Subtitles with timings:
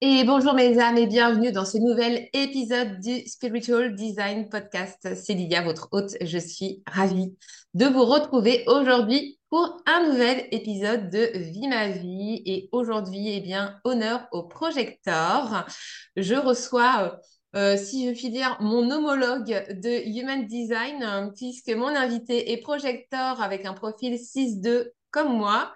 [0.00, 5.16] Et bonjour mes âmes et bienvenue dans ce nouvel épisode du Spiritual Design Podcast.
[5.16, 6.14] C'est Lydia, votre hôte.
[6.20, 7.36] Je suis ravie
[7.74, 12.40] de vous retrouver aujourd'hui pour un nouvel épisode de Vie ma vie.
[12.46, 15.66] Et aujourd'hui, eh bien, honneur au projecteur.
[16.14, 17.18] Je reçois,
[17.56, 23.42] euh, si je puis dire, mon homologue de Human Design, puisque mon invité est projecteur
[23.42, 25.72] avec un profil 6-2 comme moi.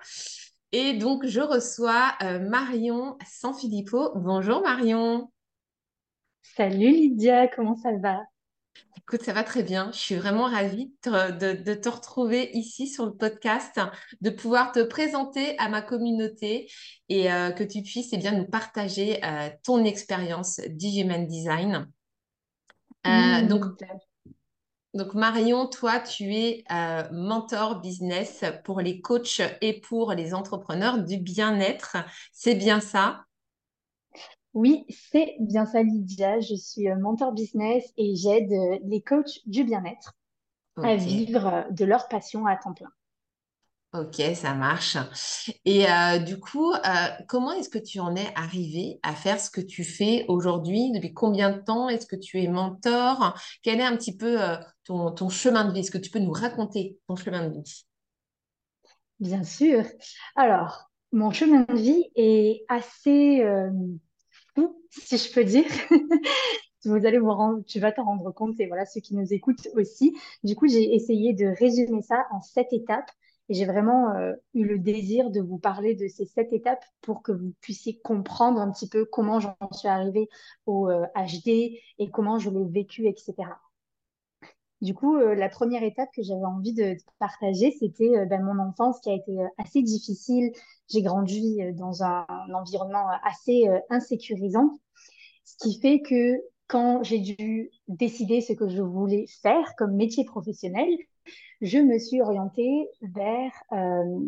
[0.74, 4.12] Et donc, je reçois euh, Marion Sanfilippo.
[4.14, 5.30] Bonjour Marion.
[6.42, 8.22] Salut Lydia, comment ça va?
[8.96, 9.90] Écoute, ça va très bien.
[9.92, 13.80] Je suis vraiment ravie de, te retrouver ici sur le podcast,
[14.22, 16.70] de pouvoir te présenter à ma communauté
[17.10, 21.86] et euh, que tu puisses eh bien, nous partager euh, ton expérience du Human Design.
[23.04, 23.64] Mmh, donc,
[24.94, 31.02] donc Marion, toi, tu es euh, mentor business pour les coachs et pour les entrepreneurs
[31.02, 31.96] du bien-être.
[32.32, 33.24] C'est bien ça?
[34.54, 36.40] Oui, c'est bien ça, Lydia.
[36.40, 40.14] Je suis euh, mentor business et j'aide euh, les coachs du bien-être
[40.82, 42.90] à vivre de leur passion à temps plein.
[43.94, 44.96] Ok, ça marche.
[45.66, 46.78] Et euh, du coup, euh,
[47.28, 50.90] comment est-ce que tu en es arrivé à faire ce que tu fais aujourd'hui?
[50.92, 53.38] Depuis combien de temps est-ce que tu es mentor?
[53.62, 55.80] Quel est un petit peu euh, ton, chemin de vie?
[55.80, 57.84] Est-ce que tu peux nous raconter ton chemin de vie?
[59.20, 59.84] Bien sûr.
[60.36, 63.44] Alors, mon chemin de vie est assez
[64.54, 65.66] fou, si je peux dire.
[66.86, 67.20] Vous allez
[67.66, 70.16] tu vas t'en rendre compte et voilà ceux qui nous écoutent aussi.
[70.42, 73.10] Du coup, j'ai essayé de résumer ça en sept étapes
[73.52, 77.22] et j'ai vraiment euh, eu le désir de vous parler de ces sept étapes pour
[77.22, 80.30] que vous puissiez comprendre un petit peu comment j'en suis arrivée
[80.64, 83.34] au HD euh, et comment je l'ai vécu, etc.
[84.80, 88.98] Du coup, euh, la première étape que j'avais envie de, partager, c'était ben, mon enfance
[89.00, 90.50] qui a été assez difficile.
[90.88, 94.70] J'ai grandi dans un, un environnement assez insécurisant,
[95.44, 100.24] ce qui fait que quand j'ai dû décider ce que je voulais faire comme métier
[100.24, 100.88] professionnel,
[101.62, 104.18] je me suis orientée vers euh,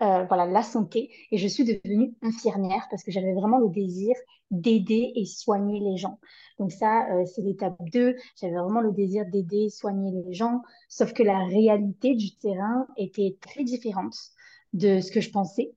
[0.00, 4.16] euh, voilà, la santé et je suis devenue infirmière parce que j'avais vraiment le désir
[4.50, 6.18] d'aider et soigner les gens.
[6.58, 8.16] Donc ça, euh, c'est l'étape 2.
[8.40, 13.36] J'avais vraiment le désir d'aider, soigner les gens, sauf que la réalité du terrain était
[13.40, 14.16] très différente
[14.72, 15.72] de ce que je pensais.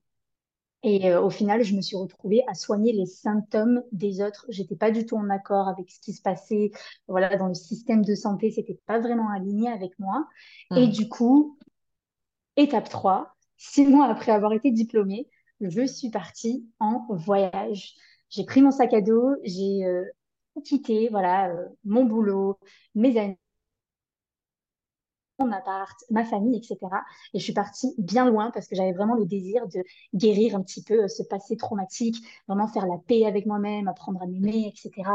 [0.88, 4.46] Et euh, au final, je me suis retrouvée à soigner les symptômes des autres.
[4.50, 6.69] J'étais pas du tout en accord avec ce qui se passait.
[7.07, 10.28] Voilà, dans le système de santé, c'était pas vraiment aligné avec moi.
[10.75, 10.91] Et mmh.
[10.91, 11.57] du coup,
[12.56, 15.28] étape 3, six mois après avoir été diplômée,
[15.59, 17.95] je suis partie en voyage.
[18.29, 20.03] J'ai pris mon sac à dos, j'ai euh,
[20.63, 22.59] quitté voilà, euh, mon boulot,
[22.94, 23.38] mes amis
[25.40, 26.78] mon appart, ma famille, etc.
[27.34, 30.62] Et je suis partie bien loin parce que j'avais vraiment le désir de guérir un
[30.62, 34.68] petit peu euh, ce passé traumatique, vraiment faire la paix avec moi-même, apprendre à m'aimer,
[34.68, 35.09] etc.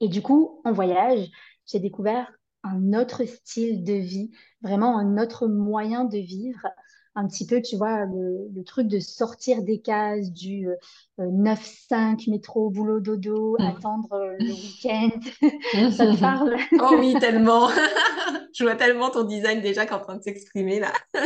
[0.00, 1.30] Et du coup, en voyage,
[1.66, 2.32] j'ai découvert
[2.64, 4.30] un autre style de vie,
[4.62, 6.66] vraiment un autre moyen de vivre
[7.14, 10.68] un petit peu, tu vois, le, truc de sortir des cases du
[11.18, 13.62] 9-5 euh, métro, boulot, dodo, mmh.
[13.62, 15.10] attendre euh, le week-end.
[15.90, 16.56] ça te parle?
[16.80, 17.68] Oh oui, tellement.
[18.54, 20.92] Je vois tellement ton design déjà qui est en train de s'exprimer là.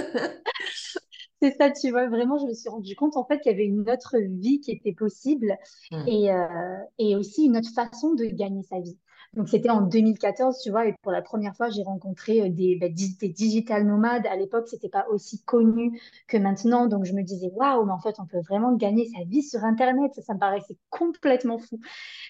[1.42, 3.66] C'est ça, tu vois, vraiment, je me suis rendu compte en fait qu'il y avait
[3.66, 5.54] une autre vie qui était possible
[5.90, 6.08] mmh.
[6.08, 8.96] et, euh, et aussi une autre façon de gagner sa vie.
[9.36, 12.76] Donc, c'était en 2014, tu vois, et pour la première fois, j'ai rencontré euh, des,
[12.76, 14.26] bah, des, digital nomades.
[14.26, 16.86] À l'époque, c'était pas aussi connu que maintenant.
[16.86, 19.62] Donc, je me disais, waouh, mais en fait, on peut vraiment gagner sa vie sur
[19.62, 20.14] Internet.
[20.14, 21.78] Ça, ça me paraissait complètement fou.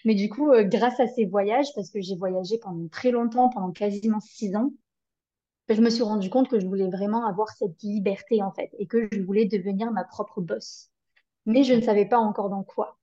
[0.05, 3.51] Mais du coup, euh, grâce à ces voyages, parce que j'ai voyagé pendant très longtemps,
[3.51, 4.73] pendant quasiment six ans,
[5.69, 8.87] je me suis rendu compte que je voulais vraiment avoir cette liberté, en fait, et
[8.87, 10.91] que je voulais devenir ma propre boss.
[11.45, 12.99] Mais je ne savais pas encore dans quoi.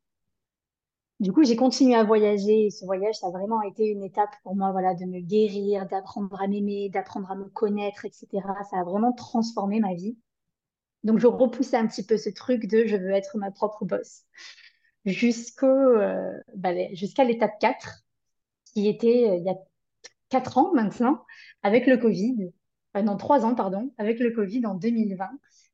[1.19, 2.69] Du coup, j'ai continué à voyager.
[2.69, 6.41] Ce voyage, ça a vraiment été une étape pour moi, voilà, de me guérir, d'apprendre
[6.41, 8.27] à m'aimer, d'apprendre à me connaître, etc.
[8.69, 10.17] Ça a vraiment transformé ma vie.
[11.03, 14.23] Donc, je repoussais un petit peu ce truc de je veux être ma propre boss.
[15.05, 18.03] Jusqu'au, euh, bah, jusqu'à l'étape 4,
[18.73, 19.57] qui était euh, il y a
[20.29, 21.23] 4 ans maintenant,
[21.61, 22.51] avec le Covid.
[22.97, 25.29] Euh, non, 3 ans, pardon, avec le Covid en 2020.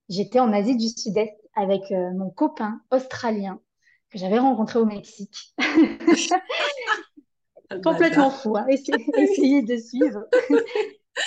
[0.09, 3.61] J'étais en Asie du Sud-Est avec mon copain australien
[4.09, 5.53] que j'avais rencontré au Mexique.
[7.83, 8.65] Complètement fou, hein.
[8.69, 10.25] Essayez, de suivre.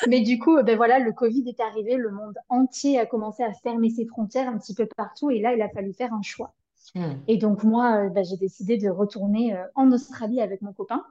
[0.09, 3.53] Mais du coup, ben voilà, le Covid est arrivé, le monde entier a commencé à
[3.53, 6.55] fermer ses frontières un petit peu partout, et là, il a fallu faire un choix.
[6.95, 7.13] Hmm.
[7.29, 11.05] Et donc moi, euh, ben, j'ai décidé de retourner euh, en Australie avec mon copain.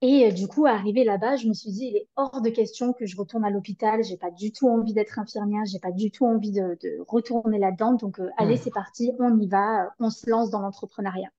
[0.00, 2.92] Et euh, du coup, arrivé là-bas, je me suis dit, il est hors de question
[2.92, 4.04] que je retourne à l'hôpital.
[4.04, 5.64] J'ai pas du tout envie d'être infirmière.
[5.66, 6.78] J'ai pas du tout envie de,
[7.08, 7.94] retourner là-dedans.
[7.94, 8.60] Donc, allez, hmm.
[8.62, 11.30] c'est parti, on y va, on se lance dans l'entrepreneuriat.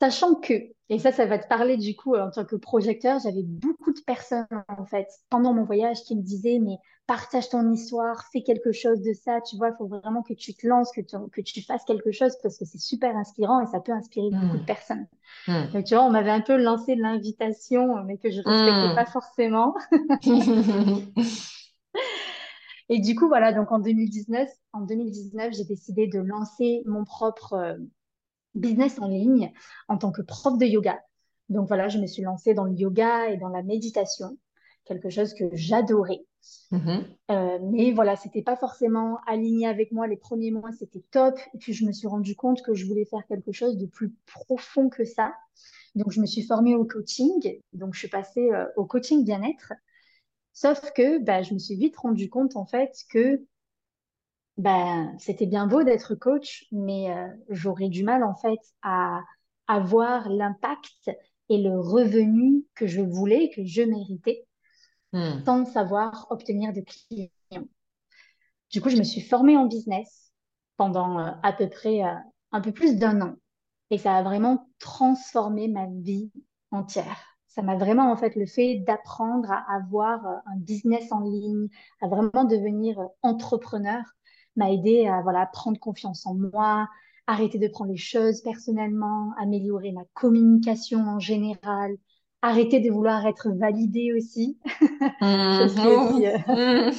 [0.00, 0.52] Sachant que,
[0.88, 4.00] et ça, ça va te parler du coup en tant que projecteur, j'avais beaucoup de
[4.00, 6.76] personnes en fait pendant mon voyage qui me disaient mais
[7.06, 10.54] partage ton histoire, fais quelque chose de ça, tu vois, il faut vraiment que tu
[10.54, 13.66] te lances, que tu, que tu fasses quelque chose parce que c'est super inspirant et
[13.66, 14.66] ça peut inspirer beaucoup de mmh.
[14.66, 15.06] personnes.
[15.48, 15.72] Mmh.
[15.72, 18.96] Donc tu vois, on m'avait un peu lancé l'invitation mais que je ne respectais mmh.
[18.96, 19.74] pas forcément.
[22.90, 27.54] et du coup, voilà, donc en 2019, en 2019 j'ai décidé de lancer mon propre
[27.54, 27.76] euh,
[28.56, 29.52] business en ligne
[29.88, 31.00] en tant que prof de yoga.
[31.48, 34.36] Donc voilà, je me suis lancée dans le yoga et dans la méditation,
[34.84, 36.24] quelque chose que j'adorais.
[36.72, 37.04] Mm-hmm.
[37.30, 41.38] Euh, mais voilà, c'était pas forcément aligné avec moi les premiers mois, c'était top.
[41.54, 44.12] Et puis je me suis rendu compte que je voulais faire quelque chose de plus
[44.26, 45.34] profond que ça.
[45.94, 47.60] Donc je me suis formée au coaching.
[47.72, 49.72] Donc je suis passée euh, au coaching bien-être.
[50.52, 53.44] Sauf que bah, je me suis vite rendu compte en fait que
[54.56, 59.20] ben, c'était bien beau d'être coach, mais euh, j'aurais du mal en fait à
[59.66, 61.10] avoir l'impact
[61.48, 64.46] et le revenu que je voulais, que je méritais,
[65.12, 65.44] hmm.
[65.44, 67.68] sans savoir obtenir de clients.
[68.70, 70.32] Du coup, je me suis formée en business
[70.76, 72.14] pendant euh, à peu près euh,
[72.52, 73.34] un peu plus d'un an.
[73.90, 76.32] Et ça a vraiment transformé ma vie
[76.70, 77.22] entière.
[77.46, 81.68] Ça m'a vraiment, en fait, le fait d'apprendre à avoir un business en ligne,
[82.02, 84.02] à vraiment devenir entrepreneur,
[84.56, 86.88] m'a aidé à voilà, prendre confiance en moi,
[87.26, 91.96] arrêter de prendre les choses personnellement, améliorer ma communication en général,
[92.42, 94.58] arrêter de vouloir être validée aussi.
[95.20, 96.44] Mm-hmm.
[96.48, 96.90] Euh,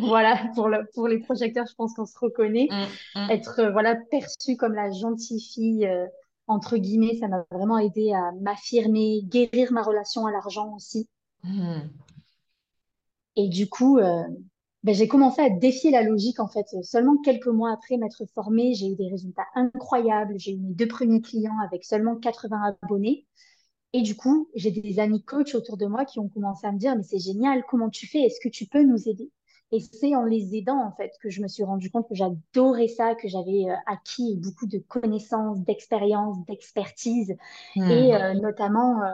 [0.08, 2.68] voilà, pour, le, pour les projecteurs, je pense qu'on se reconnaît.
[2.70, 3.30] Mm-hmm.
[3.30, 6.06] Être euh, voilà, perçue comme la gentille fille, euh,
[6.46, 11.08] entre guillemets, ça m'a vraiment aidé à m'affirmer, guérir ma relation à l'argent aussi.
[11.44, 11.80] Mm.
[13.36, 13.98] Et du coup,
[14.86, 16.64] ben, j'ai commencé à défier la logique en fait.
[16.82, 20.38] Seulement quelques mois après m'être formée, j'ai eu des résultats incroyables.
[20.38, 23.26] J'ai eu mes deux premiers clients avec seulement 80 abonnés.
[23.92, 26.78] Et du coup, j'ai des amis coachs autour de moi qui ont commencé à me
[26.78, 28.20] dire, mais c'est génial, comment tu fais?
[28.20, 29.32] Est-ce que tu peux nous aider?
[29.72, 32.86] Et c'est en les aidant, en fait, que je me suis rendu compte que j'adorais
[32.86, 37.34] ça, que j'avais euh, acquis beaucoup de connaissances, d'expériences, d'expertise.
[37.74, 37.90] Hmm.
[37.90, 39.10] Et euh, notamment, euh,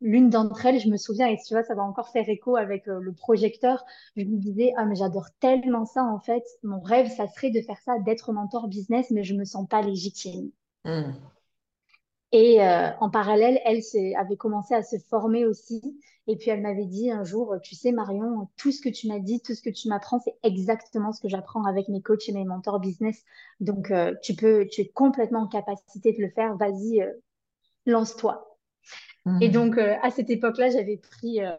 [0.00, 2.88] l'une d'entre elles, je me souviens, et tu vois, ça va encore faire écho avec
[2.88, 3.84] euh, le projecteur,
[4.16, 6.44] je me disais, ah, mais j'adore tellement ça, en fait.
[6.62, 9.82] Mon rêve, ça serait de faire ça, d'être mentor business, mais je me sens pas
[9.82, 10.50] légitime.
[10.84, 11.12] Hmm.
[12.32, 13.80] Et euh, en parallèle, elle
[14.16, 16.00] avait commencé à se former aussi.
[16.28, 19.20] Et puis elle m'avait dit un jour, tu sais Marion, tout ce que tu m'as
[19.20, 22.32] dit, tout ce que tu m'apprends, c'est exactement ce que j'apprends avec mes coachs et
[22.32, 23.22] mes mentors business.
[23.60, 26.56] Donc euh, tu peux, tu es complètement en capacité de le faire.
[26.56, 27.06] Vas-y,
[27.86, 28.58] lance-toi.
[29.40, 29.52] Et mhm.
[29.52, 31.40] donc, euh, à cette époque-là, j'avais pris.
[31.40, 31.56] Euh,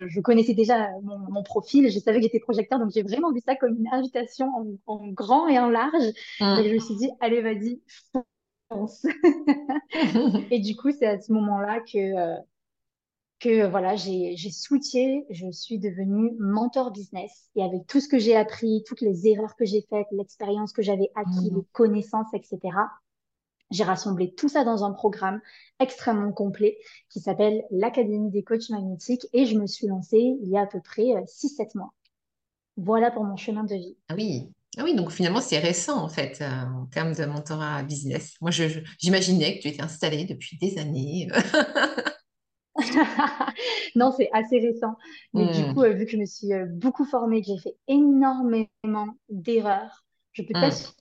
[0.00, 3.54] je connaissais déjà mon, profil, je savais que j'étais projecteur, donc j'ai vraiment vu ça
[3.54, 4.50] comme une invitation
[4.86, 6.12] en, grand et en large.
[6.40, 6.58] Mhm.
[6.58, 7.80] Et je me suis dit, allez, vas-y,
[8.68, 9.06] fonce.
[10.50, 12.36] et du coup, c'est à ce moment-là que, euh,
[13.38, 17.50] que voilà, j'ai switché, je suis devenue mentor business.
[17.54, 20.82] Et avec tout ce que j'ai appris, toutes les erreurs que j'ai faites, l'expérience que
[20.82, 21.58] j'avais acquis, mhm.
[21.58, 22.58] les connaissances, etc.,
[23.74, 25.40] j'ai rassemblé tout ça dans un programme
[25.80, 26.78] extrêmement complet
[27.10, 30.66] qui s'appelle l'Académie des coachs magnétiques et je me suis lancée il y a à
[30.66, 31.92] peu près 6-7 euh, mois.
[32.76, 33.96] Voilà pour mon chemin de vie.
[34.08, 37.82] Ah oui, ah oui donc finalement c'est récent en fait euh, en termes de mentorat
[37.82, 38.36] business.
[38.40, 41.28] Moi j'imaginais que tu étais installée depuis des années.
[43.96, 44.96] non, c'est assez récent.
[45.32, 45.74] Mais du hmm.
[45.74, 48.68] coup, euh, vu que je me suis beaucoup formée, que j'ai fait énormément
[49.28, 50.94] d'erreurs, je peux pas hmm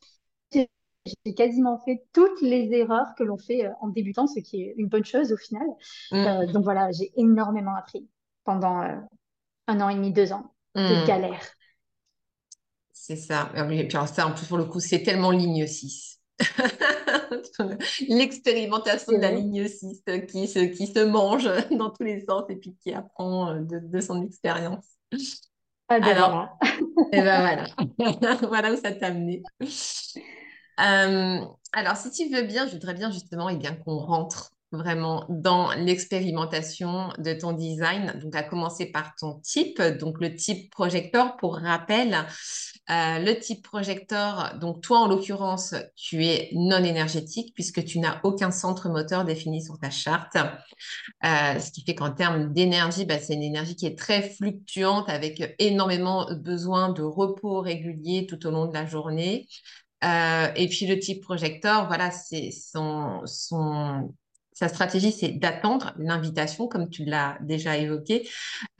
[1.06, 4.74] j'ai quasiment fait toutes les erreurs que l'on fait euh, en débutant, ce qui est
[4.78, 5.68] une bonne chose au final.
[6.12, 6.16] Mm.
[6.16, 8.08] Euh, donc voilà, j'ai énormément appris
[8.44, 8.96] pendant euh,
[9.68, 11.08] un an et demi, deux ans de mm.
[11.08, 11.42] galère.
[12.92, 13.52] C'est ça.
[13.56, 16.22] Et puis ça, en plus, pour le coup, c'est tellement ligne 6.
[18.08, 22.56] L'expérimentation de la ligne 6 qui se, qui se mange dans tous les sens et
[22.56, 24.86] puis qui apprend de, son expérience.
[25.90, 26.58] Ah ben Alors,
[27.12, 27.66] et ben
[27.98, 28.36] voilà.
[28.48, 29.44] voilà où ça t'a amené.
[30.80, 31.40] Euh,
[31.72, 35.72] alors, si tu veux bien, je voudrais bien justement eh bien qu'on rentre vraiment dans
[35.74, 38.20] l'expérimentation de ton design.
[38.22, 41.38] Donc, à commencer par ton type, donc le type projecteur.
[41.38, 42.26] Pour rappel,
[42.90, 48.20] euh, le type projecteur, donc toi en l'occurrence, tu es non énergétique puisque tu n'as
[48.24, 50.36] aucun centre moteur défini sur ta charte.
[50.36, 55.08] Euh, ce qui fait qu'en termes d'énergie, bah, c'est une énergie qui est très fluctuante
[55.08, 59.48] avec énormément besoin de repos régulier tout au long de la journée.
[60.04, 64.14] Euh, et puis le type projecteur, voilà, c'est son, son,
[64.54, 68.28] sa stratégie, c'est d'attendre l'invitation, comme tu l'as déjà évoqué.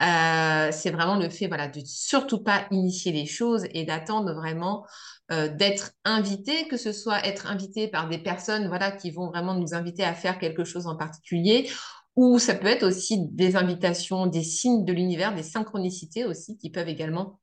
[0.02, 4.86] Euh, c'est vraiment le fait, voilà, de surtout pas initier les choses et d'attendre vraiment
[5.32, 9.54] euh, d'être invité, que ce soit être invité par des personnes, voilà, qui vont vraiment
[9.54, 11.70] nous inviter à faire quelque chose en particulier,
[12.16, 16.70] ou ça peut être aussi des invitations, des signes de l'univers, des synchronicités aussi, qui
[16.70, 17.40] peuvent également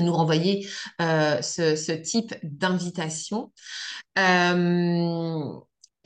[0.00, 0.68] nous renvoyer
[1.00, 3.52] euh, ce, type d'invitation.
[4.18, 5.52] Euh,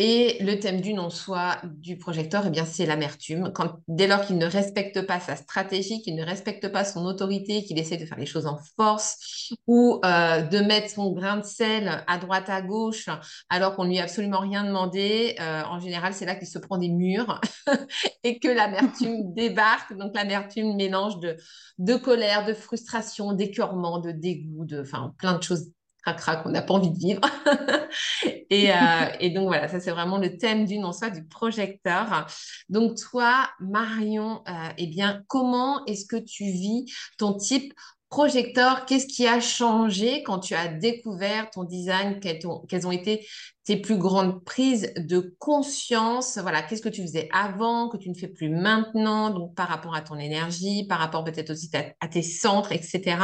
[0.02, 3.52] et le thème du non-soi du projecteur, eh bien, c'est l'amertume.
[3.52, 7.64] Quand, dès lors qu'il ne respecte pas sa stratégie, qu'il ne respecte pas son autorité,
[7.64, 11.45] qu'il essaie de faire les choses en force ou euh, de mettre son grain de
[11.45, 13.11] sel à droite, à gauche,
[13.50, 16.78] alors qu'on lui a absolument rien demandé, euh, en général, c'est là qu'il se prend
[16.78, 17.38] des murs
[18.25, 19.95] et que l'amertume débarque.
[19.99, 21.37] Donc, l'amertume mélange de,
[21.76, 25.66] de colère, de frustration, d'écœurement, de dégoût, de, enfin, plein de choses
[26.04, 27.21] crac qu'on n'a pas envie de vivre.
[28.50, 28.76] et, euh,
[29.21, 32.26] et, donc voilà, ça c'est vraiment le thème du non-soi du projecteur.
[32.69, 36.87] Donc toi, Marion, euh, eh bien, comment est-ce que tu vis
[37.19, 37.73] ton type
[38.11, 38.85] projecteur?
[38.85, 42.21] Qu'est-ce qui a changé quand tu as découvert ton design?
[42.21, 43.26] Quelles ont été
[43.64, 46.37] tes plus grandes prises de conscience?
[46.38, 49.95] Voilà, qu'est-ce que tu faisais avant que tu ne fais plus maintenant Donc par rapport
[49.95, 53.16] à ton énergie, par rapport peut-être aussi à tes centres, etc.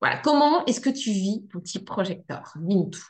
[0.00, 3.06] Voilà, comment est-ce que tu vis ton type projecteur Dis-nous tout.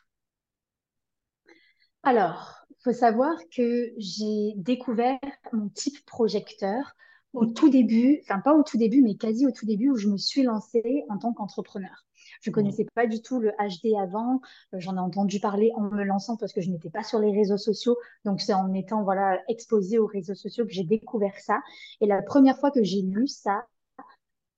[2.02, 5.18] Alors, il faut savoir que j'ai découvert
[5.52, 6.94] mon type projecteur
[7.32, 10.08] au tout début, enfin pas au tout début, mais quasi au tout début où je
[10.08, 12.06] me suis lancée en tant qu'entrepreneur.
[12.40, 14.40] Je ne connaissais pas du tout le HD avant.
[14.72, 17.32] Euh, j'en ai entendu parler en me lançant parce que je n'étais pas sur les
[17.32, 17.96] réseaux sociaux.
[18.24, 21.60] Donc, c'est en étant voilà, exposée aux réseaux sociaux que j'ai découvert ça.
[22.00, 23.66] Et la première fois que j'ai lu ça,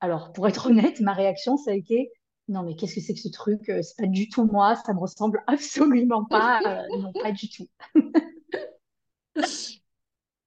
[0.00, 2.12] alors pour être honnête, ma réaction, ça a été
[2.48, 4.94] non, mais qu'est-ce que c'est que ce truc euh, C'est pas du tout moi, ça
[4.94, 6.60] me ressemble absolument pas.
[6.66, 7.66] Euh, non, pas du tout.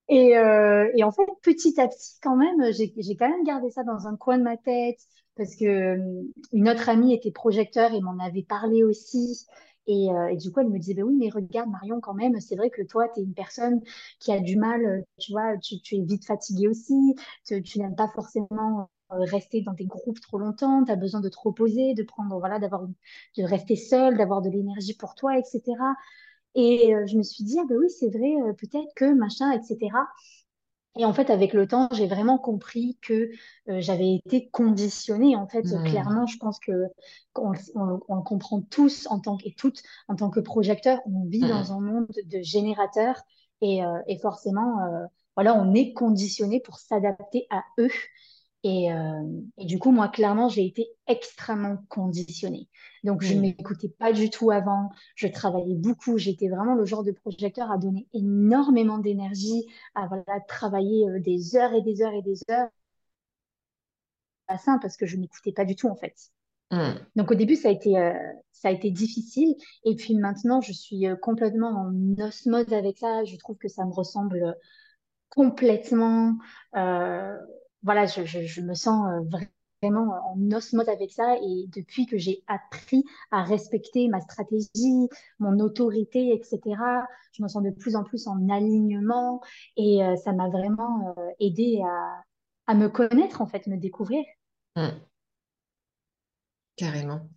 [0.09, 3.83] et, euh, et, en fait, petit à petit, quand même, j'ai quand même gardé ça
[3.83, 4.99] dans un coin de ma tête
[5.37, 5.97] parce que
[6.51, 9.45] une autre amie était projecteur et m'en avait parlé aussi.
[9.87, 12.55] Et, et, du coup, elle me disait, bah oui, mais regarde, Marion, quand même, c'est
[12.55, 13.81] vrai que toi, tu es une personne
[14.19, 17.15] qui a du mal, tu vois, tu, es vite fatiguée aussi,
[17.45, 21.37] tu, n'aimes pas forcément rester dans des groupes trop longtemps, tu as besoin de te
[21.39, 25.61] reposer, de prendre, voilà, d'avoir, de rester seul, d'avoir de l'énergie pour toi, etc.
[26.55, 29.51] Et euh, je me suis dit, ah ben oui, c'est vrai, euh, peut-être que machin,
[29.51, 29.77] etc.
[30.97, 33.29] Et en fait, avec le temps, j'ai vraiment compris que
[33.65, 35.37] j'avais été conditionnée.
[35.37, 35.85] En fait, mmh.
[35.85, 36.87] clairement, je pense que
[37.35, 37.53] on,
[38.09, 41.71] on, comprend tous en tant et toutes en tant que projecteurs, on vit dans mmh.
[41.71, 43.21] un monde de générateurs
[43.61, 47.89] et, et forcément, voilà, on est conditionné pour s'adapter à eux.
[48.63, 52.69] Et, euh, et, du coup, moi, clairement, j'ai été extrêmement conditionnée.
[53.03, 54.91] Donc, je ne m'écoutais pas du tout avant.
[55.15, 56.19] Je travaillais beaucoup.
[56.19, 59.65] J'étais vraiment le genre de projecteur à donner énormément d'énergie,
[59.95, 62.69] à voilà, travailler euh, des heures et des heures et des heures.
[64.47, 66.15] Pas simple parce que je n'écoutais pas du tout, en fait.
[66.69, 66.91] Mmh.
[67.15, 68.13] Donc, au début, ça a, été, euh,
[68.51, 69.55] ça a été difficile.
[69.85, 73.23] Et puis maintenant, je suis complètement en osmose avec ça.
[73.25, 74.55] Je trouve que ça me ressemble
[75.29, 76.37] complètement.
[77.83, 79.37] Voilà, je, je, me sens euh,
[79.81, 81.35] vraiment en osmose avec ça.
[81.37, 85.09] Et depuis que j'ai appris à respecter ma stratégie,
[85.39, 86.59] mon autorité, etc.,
[87.33, 89.41] je me sens de plus en plus en alignement.
[89.77, 92.23] Et euh, ça m'a vraiment euh, aidé à,
[92.67, 94.23] à, me connaître, en fait, me découvrir.
[94.75, 94.89] Mmh.
[96.75, 97.29] Carrément.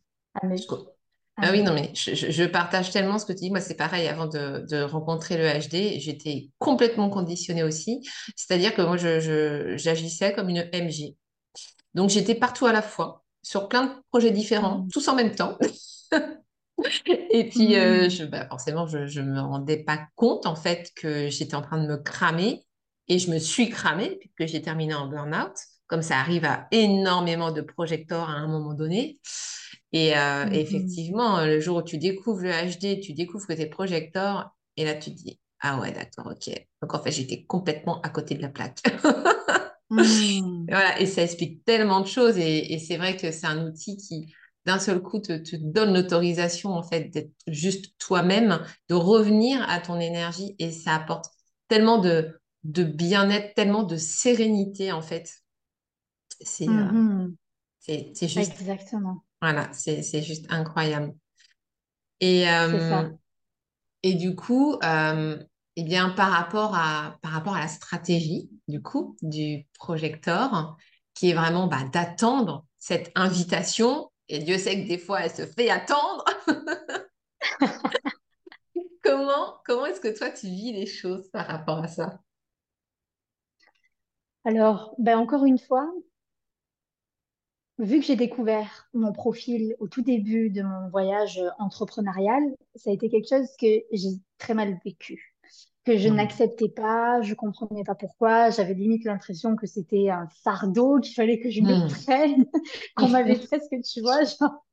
[1.37, 3.50] Ah oui, non, mais je, je, partage tellement ce que tu dis.
[3.50, 8.00] Moi, c'est pareil, avant de, de, rencontrer le HD, j'étais complètement conditionnée aussi.
[8.37, 11.14] C'est-à-dire que moi, j'agissais comme une MJ.
[11.95, 14.88] Donc, j'étais partout à la fois, sur plein de projets différents, mmh.
[14.93, 15.59] tous en même temps.
[17.31, 18.11] Et puis, euh, mmh.
[18.11, 21.83] je, bah, forcément, je ne me rendais pas compte, en fait, que j'étais en train
[21.83, 22.64] de me cramer.
[23.09, 25.53] Et je me suis cramée, puisque j'ai terminé en burn-out,
[25.88, 29.19] comme ça arrive à énormément de projecteurs à un moment donné.
[29.94, 30.62] Et, euh, et Mhm.
[30.62, 34.84] effectivement, le jour où tu découvres le HD, tu découvres que tu es projecteur, et
[34.86, 36.50] là, tu te dis, ah ouais, d'accord, ok.
[36.82, 38.80] Donc en fait, j'étais complètement à côté de la plaque.
[39.90, 40.68] Mhm.
[40.68, 42.38] Voilà, et ça explique tellement de choses.
[42.38, 44.34] Et, et c'est vrai que c'est un outil qui,
[44.66, 49.80] d'un seul coup, te, te donne l'autorisation, en fait, d'être juste toi-même, de revenir à
[49.80, 50.56] ton énergie.
[50.58, 51.26] Et ça apporte
[51.68, 55.30] tellement de, de bien-être, tellement de sérénité, en fait.
[56.40, 56.92] C'est euh,
[57.80, 61.14] c'est, c'est juste, Exactement, voilà, c'est, juste incroyable.
[62.20, 63.10] Et, euh, ça.
[64.02, 65.36] et du coup, euh,
[65.76, 70.78] eh bien, par rapport à, par rapport à la stratégie, du coup, du projecteur,
[71.12, 75.44] qui est vraiment bah, d'attendre cette invitation, et Dieu sait que des fois, elle se
[75.44, 76.24] fait attendre,
[79.02, 82.18] comment, comment est-ce que toi, tu vis les choses par rapport à ça?
[84.46, 85.86] Alors, ben encore une fois,
[87.78, 92.43] vu que j'ai découvert mon profil au tout début de mon voyage euh, entrepreneurial,
[92.76, 95.37] ça a été quelque chose que j'ai très mal vécu,
[95.85, 96.11] que je Mm.
[96.11, 101.40] n'acceptais pas, je comprenais pas pourquoi, j'avais limite l'impression que c'était un fardeau qu'il fallait
[101.40, 101.88] que je me Mm.
[101.88, 102.47] prenne,
[102.97, 104.64] qu'on m'avait presque, tu vois, genre,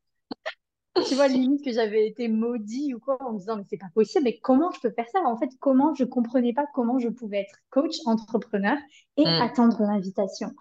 [1.04, 3.90] tu vois, limite que j'avais été maudit ou quoi, en me disant, mais c'est pas
[3.94, 5.20] possible, mais comment je peux faire ça?
[5.26, 5.96] En fait, comment?
[5.96, 8.78] Je comprenais pas comment je pouvais être coach, entrepreneur
[9.18, 9.40] et Mm.
[9.40, 10.52] attendre l'invitation.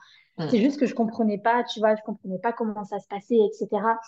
[0.49, 0.62] C'est Mm.
[0.62, 3.99] juste que je comprenais pas, tu vois, je comprenais pas comment ça se passait, etc.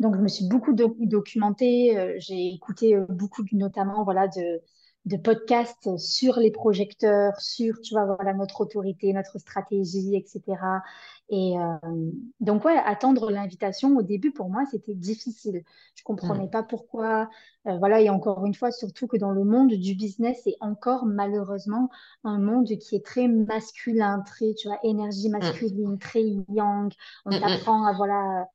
[0.00, 1.98] Donc, je me suis beaucoup doc- documentée.
[1.98, 4.62] euh, j'ai écouté euh, beaucoup, notamment, voilà, de,
[5.06, 10.82] de podcasts sur les projecteurs, sur, tu vois, voilà, notre autorité, notre stratégie, etc.
[11.30, 15.62] Et euh, donc, ouais, attendre l'invitation, au début, pour moi, c'était difficile.
[15.94, 16.50] Je comprenais Mm.
[16.50, 17.28] pas pourquoi.
[17.66, 21.06] Euh, voilà, et encore une fois, surtout que dans le monde du business, c'est encore
[21.06, 21.88] malheureusement
[22.24, 25.32] un monde qui est très masculin, très, tu vois, énergie Mm.
[25.32, 26.92] masculine, très yang.
[27.24, 27.40] On Mm.
[27.40, 28.48] T'apprend à, voilà,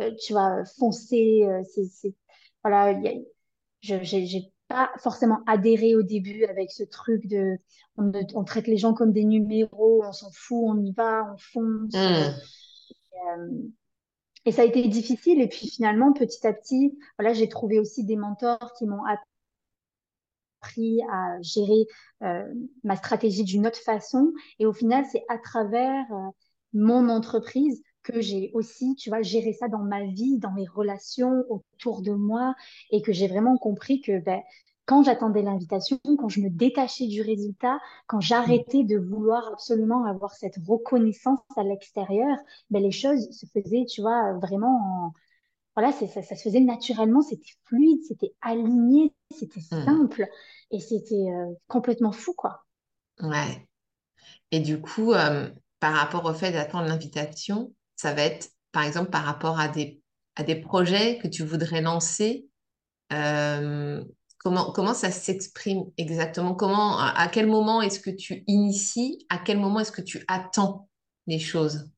[0.00, 1.44] euh, tu vois, foncer.
[1.44, 2.14] euh, c'est, c'est,
[2.64, 2.94] voilà,
[3.82, 7.58] j'ai pas forcément adhéré au début avec ce truc de,
[7.98, 11.36] on, on traite les gens comme des numéros, on s'en fout, on y va, on
[11.38, 12.08] fonce.
[12.10, 12.40] euh, Mm.
[13.14, 13.62] euh,
[14.46, 15.40] et ça a été difficile.
[15.42, 19.02] Et puis finalement, petit à petit, voilà, j'ai trouvé aussi des mentors qui m'ont
[20.62, 21.86] appris à gérer
[22.22, 22.44] euh,
[22.84, 24.32] ma stratégie d'une autre façon.
[24.58, 26.28] Et au final, c'est à travers euh,
[26.72, 31.44] mon entreprise que j'ai aussi, tu vois, géré ça dans ma vie, dans mes relations
[31.50, 32.54] autour de moi,
[32.90, 34.42] et que j'ai vraiment compris que ben,
[34.86, 40.34] quand j'attendais l'invitation, quand je me détachais du résultat, quand j'arrêtais de vouloir absolument avoir
[40.34, 42.36] cette reconnaissance à l'extérieur,
[42.70, 45.12] ben, les choses se faisaient, tu vois, vraiment en
[45.76, 50.00] voilà, ça, ça se faisait naturellement, c'était fluide, c'était aligné, c'était Mm.
[50.00, 50.26] simple
[50.72, 52.64] et c'était euh, complètement fou, quoi.
[53.20, 53.68] Ouais.
[54.52, 59.10] Et du coup, euh, par rapport au fait d'attendre l'invitation, ça va être, par exemple,
[59.10, 60.02] par rapport à des,
[60.36, 62.46] à des projets que tu voudrais lancer,
[63.12, 64.04] euh,
[64.38, 66.54] comment, comment ça s'exprime exactement?
[66.54, 69.26] Comment, à, quel moment est-ce que tu inities?
[69.28, 70.88] À quel moment est-ce que tu attends
[71.26, 71.90] les choses?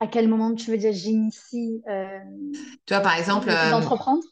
[0.00, 2.18] À quel moment tu veux dire j'initie euh,
[2.86, 4.22] Tu vois, par exemple, euh, d'entreprendre?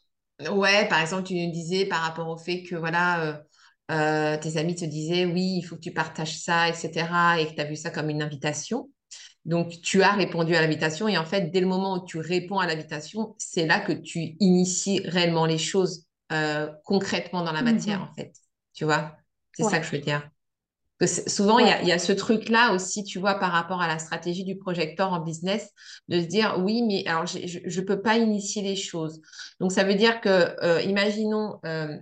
[0.51, 3.37] ouais, par exemple, tu nous disais par rapport au fait que, voilà, euh,
[3.91, 7.53] euh, tes amis te disaient, oui, il faut que tu partages ça, etc., et que
[7.55, 8.89] tu as vu ça comme une invitation.
[9.47, 12.59] Donc, tu as répondu à l'invitation et en fait, dès le moment où tu réponds
[12.59, 18.01] à l'invitation, c'est là que tu inities réellement les choses euh, concrètement dans la matière,
[18.01, 18.09] Mhm.
[18.09, 18.33] en fait.
[18.75, 19.15] Tu vois?
[19.53, 20.29] C'est ça que je veux dire.
[20.99, 21.71] Que souvent, il y ouais.
[21.71, 24.57] a, il y a ce truc-là aussi, tu vois, par rapport à la stratégie du
[24.57, 25.69] projecteur en business,
[26.07, 27.37] de se dire, oui, mais alors, je
[27.79, 29.21] ne peux pas initier les choses.
[29.59, 30.29] Donc, ça veut dire que,
[30.63, 31.97] euh, imaginons, euh,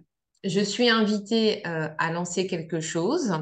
[0.46, 3.34] je suis invitée à lancer quelque chose.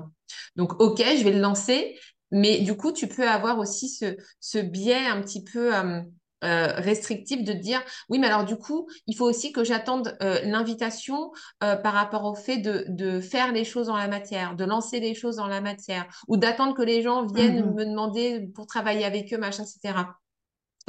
[0.56, 2.00] Donc, OK, je vais le lancer.
[2.34, 6.02] Mais du coup, tu peux avoir aussi ce, ce biais un petit peu euh,
[6.44, 10.18] euh, restrictif de te dire, oui, mais alors du coup, il faut aussi que j'attende
[10.22, 14.66] euh, l'invitation par rapport au fait de, de faire les choses en la matière, de
[14.66, 17.74] lancer les choses en la matière, ou d'attendre que les gens viennent Mhm.
[17.74, 20.18] me demander pour travailler avec eux, machin, etc.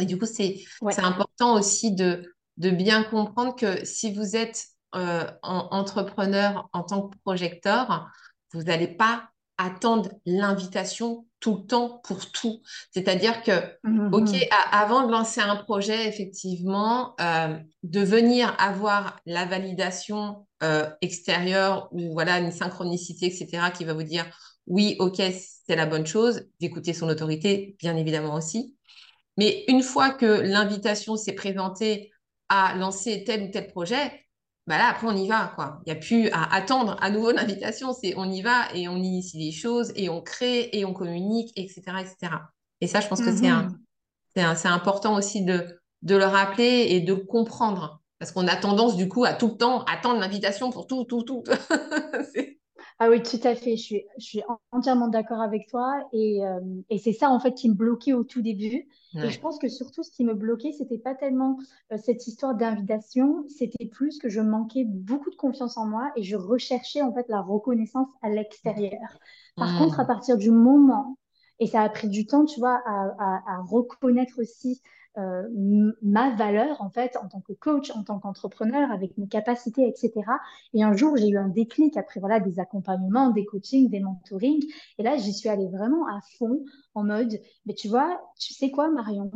[0.00, 1.04] Et du coup, c'est, c'est Ouais.
[1.04, 7.08] important aussi de, de bien comprendre que si vous êtes euh, en- entrepreneur en tant
[7.08, 8.10] que projecteur,
[8.52, 12.60] vous n'allez pas attendre l'invitation tout le temps pour tout.
[12.92, 13.52] C'est-à-dire que,
[14.10, 14.40] OK, Mhm.
[14.50, 21.88] a- avant de lancer un projet, effectivement, euh, de venir avoir la validation euh, extérieure
[21.92, 24.24] ou voilà, une synchronicité, etc., qui va vous dire,
[24.66, 28.76] oui, OK, c'est la bonne chose, d'écouter son autorité, bien évidemment aussi
[29.36, 32.12] mais une fois que l'invitation s'est présentée
[32.48, 34.23] à lancer tel ou tel projet,
[34.66, 35.80] bah là, après, on y va, quoi.
[35.86, 37.92] Il n'y a plus à attendre à nouveau l'invitation.
[37.92, 41.52] C'est on y va et on initie les choses et on crée et on communique,
[41.56, 42.32] etc., etc.
[42.80, 43.78] Et ça, je pense que c'est un, Mhm.
[44.34, 48.00] c'est un- c'est important aussi de, de le rappeler et de le comprendre.
[48.18, 51.22] Parce qu'on a tendance, du coup, à tout le temps attendre l'invitation pour tout, tout,
[51.24, 51.42] tout.
[53.04, 53.76] Ah oui, tout à fait.
[53.76, 56.08] Je suis, je suis entièrement d'accord avec toi.
[56.14, 58.88] Et, euh, et c'est ça, en fait, qui me bloquait au tout début.
[59.14, 61.58] Et je pense que surtout, ce qui me bloquait, c'était pas tellement
[61.92, 66.22] euh, cette histoire d'invitation, c'était plus que je manquais beaucoup de confiance en moi et
[66.22, 69.18] je recherchais, en fait, la reconnaissance à l'extérieur.
[69.54, 69.78] Par mmh.
[69.78, 71.18] contre, à partir du moment,
[71.60, 74.80] et ça a pris du temps, tu vois, à, à, à reconnaître aussi
[75.16, 79.86] euh, ma valeur en fait en tant que coach, en tant qu'entrepreneur, avec mes capacités,
[79.86, 80.12] etc.
[80.72, 84.64] Et un jour, j'ai eu un déclic après voilà des accompagnements, des coachings, des mentorings.
[84.98, 88.70] Et là, j'y suis allée vraiment à fond en mode, mais tu vois, tu sais
[88.70, 89.30] quoi, Marion?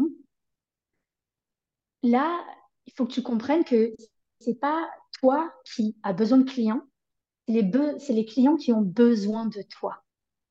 [2.03, 2.45] Là,
[2.87, 3.95] il faut que tu comprennes que
[4.41, 4.89] c'est pas
[5.21, 6.83] toi qui as besoin de clients,
[7.47, 10.03] c'est les, c'est les clients qui ont besoin de toi.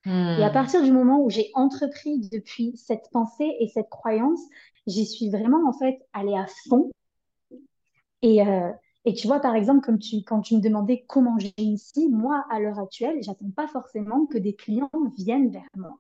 [0.08, 0.54] Et à hmm.
[0.54, 4.40] partir du moment où j'ai entrepris depuis cette pensée et cette croyance,
[4.86, 6.92] j'y suis vraiment en fait allée à fond.
[8.22, 8.72] Et, euh,
[9.04, 12.46] et tu vois, par exemple, comme tu, quand tu me demandais comment j'ai ici, moi,
[12.50, 16.00] à l'heure actuelle, j'attends pas forcément que des clients viennent vers moi.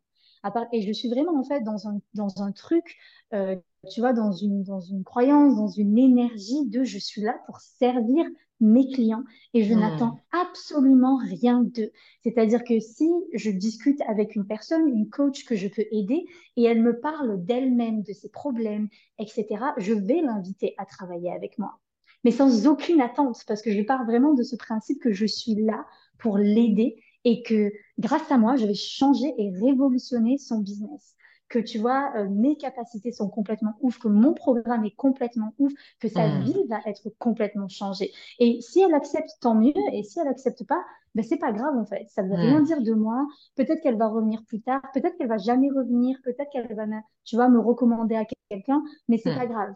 [0.71, 2.97] Et je suis vraiment en fait dans un, dans un truc,
[3.33, 3.55] euh,
[3.91, 7.59] tu vois, dans une, dans une croyance, dans une énergie de je suis là pour
[7.59, 8.25] servir
[8.59, 9.23] mes clients
[9.53, 11.91] et je n'attends absolument rien d'eux.
[12.23, 16.63] C'est-à-dire que si je discute avec une personne, une coach que je peux aider et
[16.63, 19.45] elle me parle d'elle-même, de ses problèmes, etc.,
[19.77, 21.79] je vais l'inviter à travailler avec moi.
[22.23, 25.55] Mais sans aucune attente parce que je pars vraiment de ce principe que je suis
[25.55, 25.85] là
[26.17, 31.17] pour l'aider et que grâce à moi, je vais changer et révolutionner son business
[31.49, 35.71] que tu vois, euh, mes capacités sont complètement ouf, que mon programme est complètement ouf,
[35.99, 36.43] que sa hmm.
[36.43, 38.11] vie va être complètement changée.
[38.39, 39.73] Et si elle accepte, tant mieux.
[39.93, 40.83] Et si elle accepte pas,
[41.15, 42.05] ben c'est pas grave en fait.
[42.09, 42.65] Ça veut rien hmm.
[42.65, 43.25] dire de moi.
[43.55, 44.81] Peut-être qu'elle va revenir plus tard.
[44.93, 46.17] Peut-être qu'elle va jamais revenir.
[46.23, 46.85] Peut-être qu'elle va,
[47.23, 48.83] tu vois, me recommander à quelqu'un.
[49.07, 49.37] Mais c'est hmm.
[49.37, 49.73] pas grave.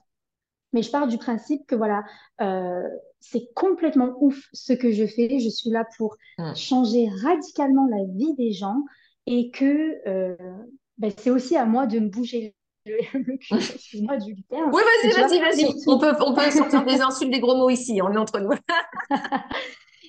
[0.73, 2.03] Mais je pars du principe que voilà,
[2.41, 2.87] euh,
[3.19, 5.39] c'est complètement ouf ce que je fais.
[5.39, 6.17] Je suis là pour
[6.55, 8.77] changer radicalement la vie des gens
[9.27, 10.35] et que euh,
[10.97, 12.55] ben, c'est aussi à moi de me bouger
[12.85, 12.97] le,
[13.37, 14.71] cul, excuse-moi du terme.
[14.73, 15.83] Oui, vas-y, vas-y, vas-y.
[15.87, 18.51] On peut, on peut sortir des insultes, des gros mots ici, on est entre nous.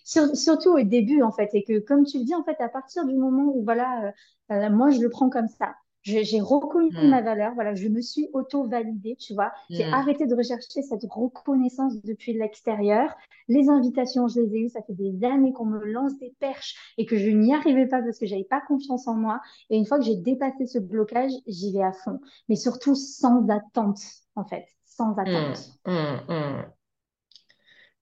[0.05, 3.05] surtout au début, en fait, et que comme tu le dis, en fait, à partir
[3.05, 4.13] du moment où, voilà,
[4.51, 7.09] euh, moi, je le prends comme ça j'ai reconnu hmm.
[7.09, 9.53] ma valeur, voilà, je me suis auto-validée, tu vois.
[9.71, 9.95] J'ai hmm.
[9.95, 13.15] arrêté de rechercher cette reconnaissance depuis l'extérieur.
[13.49, 16.95] Les invitations, je les ai eues, ça fait des années qu'on me lance des perches
[16.99, 19.41] et que je n'y arrivais pas parce que j'avais pas confiance en moi.
[19.71, 22.21] Et une fois que j'ai dépassé ce blocage, j'y vais à fond.
[22.49, 24.01] Mais surtout sans attente,
[24.35, 25.19] en fait, sans hmm.
[25.21, 25.77] attente.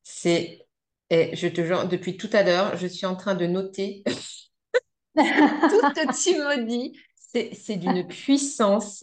[0.02, 0.66] C'est,
[1.10, 5.22] et je te jure, depuis tout à l'heure, je suis en train de noter tout
[5.22, 6.94] ce que tu me dis
[7.32, 9.02] c'est d'une puissance.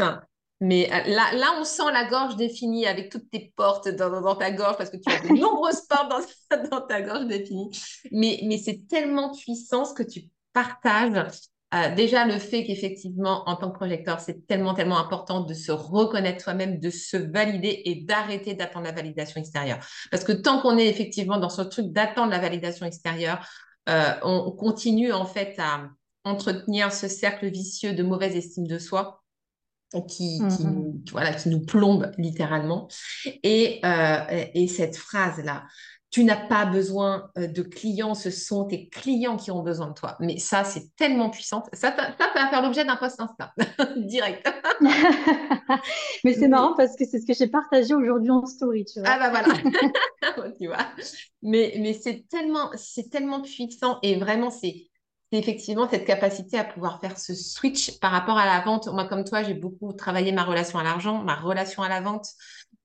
[0.59, 4.51] Mais euh, là, là, on sent la gorge définie avec toutes tes portes dans, ta
[4.51, 7.69] gorge parce que tu as de nombreuses portes dans, dans, ta gorge définie.
[8.11, 10.21] Mais, mais c'est tellement puissant ce que tu
[10.53, 11.31] partages.
[11.75, 15.71] Euh, déjà, le fait qu'effectivement, en tant que projecteur, c'est tellement, tellement important de se
[15.71, 19.79] reconnaître soi-même, de se valider et d'arrêter d'attendre la validation extérieure.
[20.09, 23.45] Parce que tant qu'on est effectivement dans ce truc d'attendre la validation extérieure,
[23.89, 25.89] euh, on continue en fait à,
[26.27, 29.23] entretenir ce cercle vicieux de mauvaise estime de soi
[30.07, 31.01] qui, mhm.
[31.11, 32.89] voilà, qui nous plombe littéralement.
[33.43, 35.65] Et, euh, et cette phrase-là,
[36.09, 39.93] tu n'as pas besoin euh, de clients, ce sont tes clients qui ont besoin de
[39.93, 40.15] toi.
[40.19, 41.63] Mais ça, c'est tellement puissant.
[41.73, 43.53] Ça, ça, va faire l'objet d'un post Insta,
[43.97, 44.47] direct.
[46.23, 49.09] Mais c'est marrant parce que c'est ce que j'ai partagé aujourd'hui en story, tu vois.
[49.09, 50.87] Ah bah voilà, tu vois.
[51.41, 54.86] Mais, mais c'est tellement, c'est tellement puissant et vraiment, c'est
[55.31, 58.87] c'est effectivement cette capacité à pouvoir faire ce switch par rapport à la vente.
[58.87, 62.27] Moi, comme toi, j'ai beaucoup travaillé ma relation à l'argent, ma relation à la vente,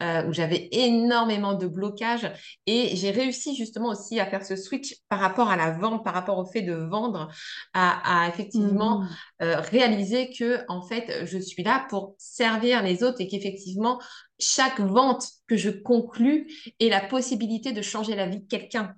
[0.02, 2.28] euh, où j'avais énormément de blocages.
[2.66, 6.14] Et j'ai réussi justement aussi à faire ce switch par rapport à la vente, par
[6.14, 7.28] rapport au fait de vendre,
[7.74, 9.08] à, effectivement mmh.
[9.42, 14.00] euh, réaliser que, en fait, je suis là pour servir les autres et qu'effectivement,
[14.40, 16.48] chaque vente que je conclue
[16.80, 18.94] est la possibilité de changer la vie de quelqu'un.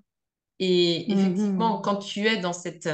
[0.59, 2.89] Et mmh effectivement, quand tu es dans cette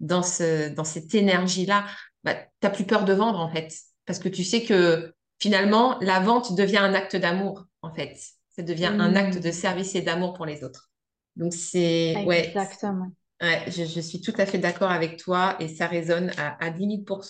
[0.00, 1.86] dans, ce, dans cette énergie-là,
[2.24, 3.72] bah, tu n'as plus peur de vendre en fait.
[4.06, 8.16] Parce que tu sais que finalement, la vente devient un acte d'amour en fait.
[8.56, 10.90] Ça devient un acte de service et d'amour pour les autres.
[11.36, 12.14] Donc c'est...
[12.26, 13.12] Exactement.
[13.40, 16.70] Ouais, je, je, suis tout à fait d'accord avec toi et ça résonne à, à
[16.70, 17.20] 10 000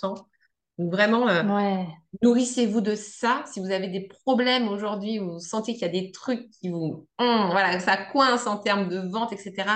[0.89, 1.83] vraiment, euh,
[2.23, 3.45] nourrissez-vous de ça.
[3.47, 7.07] Si vous avez des problèmes aujourd'hui, vous sentez qu'il y a des trucs qui vous...
[7.19, 9.69] Hum, voilà, ça coince en termes de vente, etc.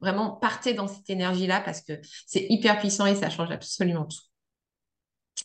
[0.00, 1.92] Vraiment, partez dans cette énergie-là parce que
[2.26, 4.18] c'est hyper puissant et ça change absolument tout.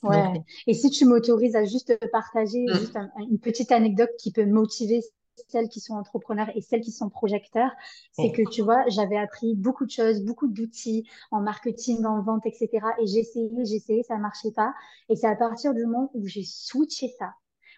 [0.04, 0.42] Ouais.
[0.68, 2.74] Et si tu m'autorises à juste partager mm.
[2.74, 2.98] juste
[3.30, 5.02] une petite anecdote qui peut motiver
[5.50, 7.72] celles qui sont entrepreneurs et celles qui sont projecteurs,
[8.12, 12.46] c'est que tu vois, j'avais appris beaucoup de choses, beaucoup d'outils en marketing, en vente,
[12.46, 12.70] etc.
[13.02, 14.74] Et j'ai essayé, j'ai essayé, ça marchait pas.
[15.10, 17.34] Et c'est à partir du moment où j'ai switché ça,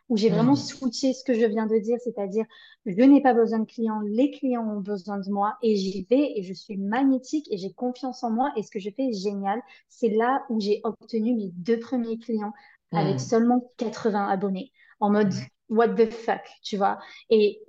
[0.09, 0.57] où j'ai vraiment mm.
[0.57, 2.45] switché ce que je viens de dire, c'est-à-dire
[2.85, 6.33] je n'ai pas besoin de clients, les clients ont besoin de moi et j'y vais
[6.35, 9.13] et je suis magnétique et j'ai confiance en moi et ce que je fais est
[9.13, 9.61] génial.
[9.89, 12.53] C'est là où j'ai obtenu mes deux premiers clients
[12.91, 13.19] avec mm.
[13.19, 15.33] seulement 80 abonnés en mode
[15.73, 16.99] what the fuck, tu vois.
[17.29, 17.61] Et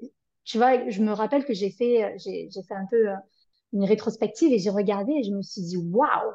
[0.44, 3.16] tu vois, je me rappelle que j'ai fait, j'ai, fait un peu euh,
[3.72, 6.32] une rétrospective et j'ai regardé et je me suis dit waouh,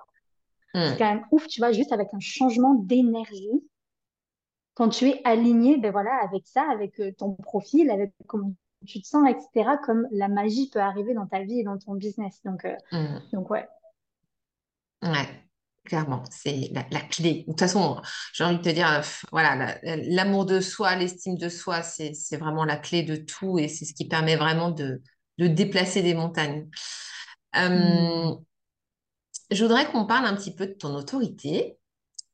[0.74, 3.62] c'est quand même ouf, tu vois, juste avec un changement d'énergie
[4.80, 8.54] quand tu es aligné ben voilà, avec ça, avec euh, ton profil, avec comment
[8.88, 11.96] tu te sens, etc., comme la magie peut arriver dans ta vie et dans ton
[11.96, 12.42] business.
[12.46, 13.20] Donc, euh, mm.
[13.34, 13.68] donc ouais.
[15.04, 15.28] Ouais,
[15.86, 17.46] clairement, c'est la, clé.
[17.48, 18.02] De toute façon,
[18.34, 22.78] j'ai envie de te dire, voilà, l'amour de soi, l'estime de soi, c'est vraiment la
[22.78, 25.02] clé de tout et c'est ce qui permet vraiment de,
[25.38, 26.70] de déplacer des montagnes.
[27.56, 28.46] Euh, mm.
[29.52, 31.78] Je voudrais qu'on parle un petit peu de ton autorité.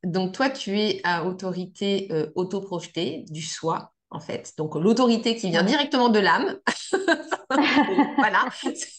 [0.04, 4.54] Donc, toi, tu es à autorité euh, autoprojetée du soi, en fait.
[4.58, 6.58] Donc, l'autorité qui vient directement de l'âme.
[8.18, 8.48] voilà,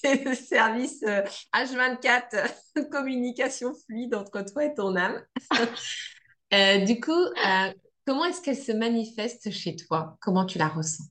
[0.01, 1.03] c'est le service
[1.55, 5.21] H24, euh, communication fluide entre toi et ton âme.
[6.55, 7.25] Euh, du coup,
[8.07, 10.17] comment est-ce qu'elle se manifeste chez toi?
[10.21, 11.03] Comment tu la ressens?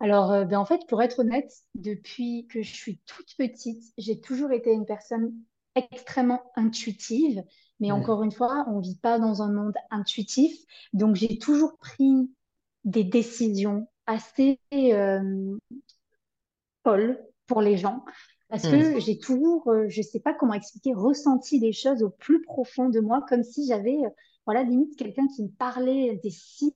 [0.00, 4.50] Alors, ben en fait, pour être honnête, depuis que je suis toute petite, j'ai toujours
[4.52, 5.34] été une personne
[5.74, 7.44] extrêmement intuitive.
[7.80, 10.54] Mais encore une fois, on ne vit pas dans un monde intuitif.
[10.92, 12.30] Donc, j'ai toujours pris
[12.84, 15.56] des décisions assez euh,
[16.84, 18.04] folles pour les gens.
[18.50, 22.10] Parce que j'ai toujours, euh, je ne sais pas comment expliquer, ressenti des choses au
[22.10, 24.10] plus profond de moi, comme si j'avais, euh,
[24.52, 26.72] voilà, limite quelqu'un qui me parlait des signes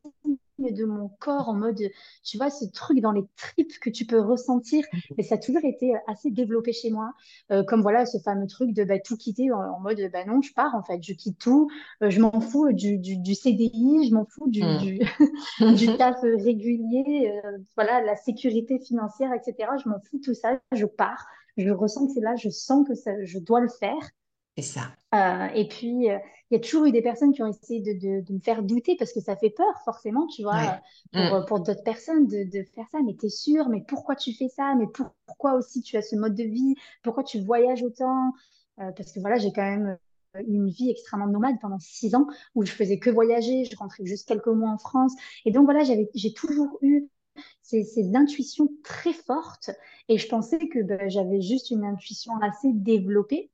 [0.58, 1.80] de mon corps en mode,
[2.22, 4.84] tu vois, ce truc dans les tripes que tu peux ressentir.
[5.16, 7.10] Mais ça a toujours été euh, assez développé chez moi.
[7.50, 10.52] Euh, comme voilà, ce fameux truc de bah, tout quitter en, mode, bah non, je
[10.54, 11.68] pars en fait, je quitte tout.
[12.00, 14.78] Euh, je m'en fous du, du, du, CDI, je m'en fous du, mm.
[14.78, 14.98] du,
[15.74, 17.32] du, taf régulier,
[17.74, 19.68] voilà, la sécurité financière, etc.
[19.82, 21.26] Je m'en fous de tout ça, je pars.
[21.56, 24.10] Je ressens que c'est là, je sens que ça, je dois le faire.
[24.56, 24.92] C'est ça.
[25.14, 26.18] Euh, et puis, euh,
[26.54, 28.62] il y a toujours eu des personnes qui ont essayé de, de, de, me faire
[28.62, 30.80] douter parce que ça fait peur, forcément, tu vois,
[31.12, 31.44] pour, mm.
[31.46, 32.98] pour d'autres personnes de, de, faire ça.
[33.04, 34.76] Mais t'es sûr, mais pourquoi tu fais ça?
[34.76, 34.86] Mais
[35.26, 36.76] pourquoi aussi tu as ce mode de vie?
[37.02, 38.32] Pourquoi tu voyages autant?
[38.78, 39.98] Euh, Parce que voilà, j'ai quand même
[40.46, 44.28] une vie extrêmement nomade pendant six ans où je faisais que voyager, je rentrais juste
[44.28, 45.12] quelques mois en France.
[45.44, 47.08] Et donc voilà, j'ai toujours eu
[47.62, 49.70] ces, ces, intuitions très fortes
[50.08, 53.50] et je pensais que ben, j'avais juste une intuition assez développée.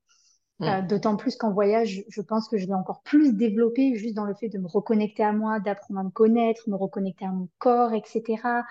[0.62, 0.86] Euh, mm.
[0.86, 4.34] D'autant plus qu'en voyage, je pense que je l'ai encore plus développé juste dans le
[4.34, 7.92] fait de me reconnecter à moi, d'apprendre à me connaître, me reconnecter à mon corps,
[7.94, 8.64] etc.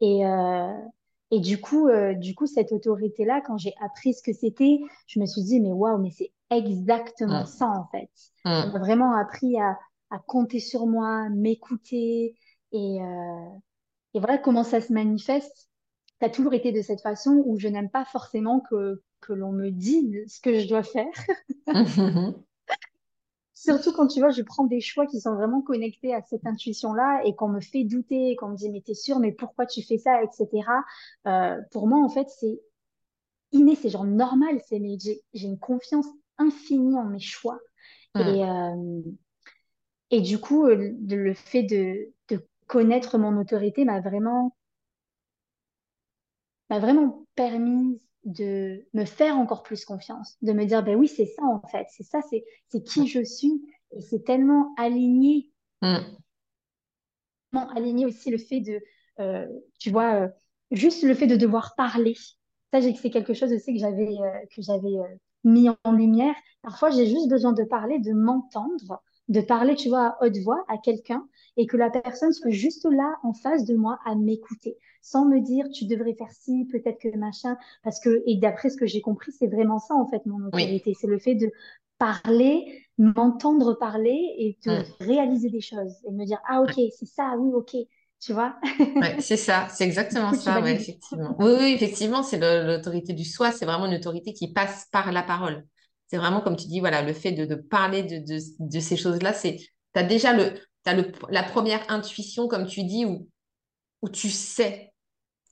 [0.00, 0.72] Et, euh,
[1.30, 5.20] et du coup, euh, du coup, cette autorité-là, quand j'ai appris ce que c'était, je
[5.20, 7.46] me suis dit, mais waouh, mais c'est exactement mm.
[7.46, 8.10] ça en fait.
[8.44, 8.72] Mm.
[8.72, 9.78] M'a vraiment appris à,
[10.10, 12.36] à, compter sur moi, m'écouter
[12.72, 13.58] et, euh,
[14.14, 15.68] et voilà comment ça se manifeste.
[16.20, 19.52] Ça a toujours été de cette façon où je n'aime pas forcément que que l'on
[19.52, 21.12] me dise ce que je dois faire.
[23.54, 27.22] Surtout quand tu vois, je prends des choix qui sont vraiment connectés à cette intuition-là
[27.24, 29.98] et qu'on me fait douter, qu'on me dit mais t'es sûr, mais pourquoi tu fais
[29.98, 30.84] ça, etc.
[31.26, 32.60] Euh, pour moi, en fait, c'est
[33.52, 36.06] inné, c'est genre normal, c'est mais j'ai une confiance
[36.38, 37.58] infinie en mes choix.
[38.14, 39.02] Et, euh,
[40.10, 44.54] et du coup, le fait de, de connaître mon autorité m'a vraiment
[46.70, 51.26] m'a vraiment permis de me faire encore plus confiance, de me dire, ben oui, c'est
[51.26, 53.62] ça en fait, c'est ça, c'est, c'est qui je suis,
[53.92, 55.98] et c'est tellement aligné, mm.
[57.52, 58.82] aligné aussi le fait de,
[59.20, 59.46] euh,
[59.78, 60.28] tu vois, euh,
[60.72, 62.14] juste le fait de devoir parler.
[62.72, 64.96] Ça, c'est quelque chose aussi que j'avais, euh, que j'avais
[65.44, 66.34] mis en lumière.
[66.62, 70.64] Parfois, j'ai juste besoin de parler, de m'entendre, de parler, tu vois, à haute voix
[70.68, 74.76] à quelqu'un et que la personne soit juste là en face de moi à m'écouter
[75.06, 77.56] sans me dire tu devrais faire ci, peut-être que machin.
[77.84, 80.94] Parce que, et d'après ce que j'ai compris, c'est vraiment ça en fait mon autorité.
[81.00, 81.52] C'est le fait de
[81.98, 84.84] parler, m'entendre parler et de mm.
[85.00, 87.76] réaliser des choses et me dire ah ok, c'est ça, oui, ok.
[88.20, 88.56] Tu vois?
[89.20, 91.36] C'est ça, c'est exactement ça, ouais, effectivement.
[91.38, 95.22] Oui, oui, effectivement, c'est l'autorité du soi, c'est vraiment une autorité qui passe par la
[95.22, 95.64] parole.
[96.08, 98.96] C'est vraiment, comme tu dis, voilà, le fait de, de parler de, de, de, ces
[98.96, 103.28] choses-là, c'est, tu as déjà le, as le, la première intuition, comme tu dis, où,
[104.02, 104.92] où tu sais.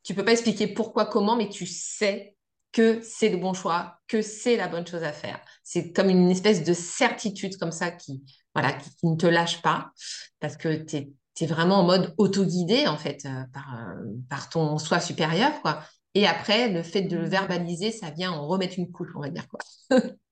[0.05, 2.37] Tu peux pas expliquer pourquoi, comment, mais tu sais
[2.75, 5.41] que c'est le bon choix, que c'est la bonne chose à faire.
[5.63, 9.93] C'est comme une espèce de certitude comme ça qui, voilà, qui, ne te lâche pas
[10.41, 14.79] parce que tu es, vraiment en mode autoguidé en fait euh, par, euh, par ton
[14.79, 15.53] soi supérieur.
[15.63, 15.83] quoi.
[16.15, 19.31] Et après, le fait de le verbaliser, ça vient en remettre une couche, on va
[19.31, 19.47] dire.
[19.49, 19.61] quoi.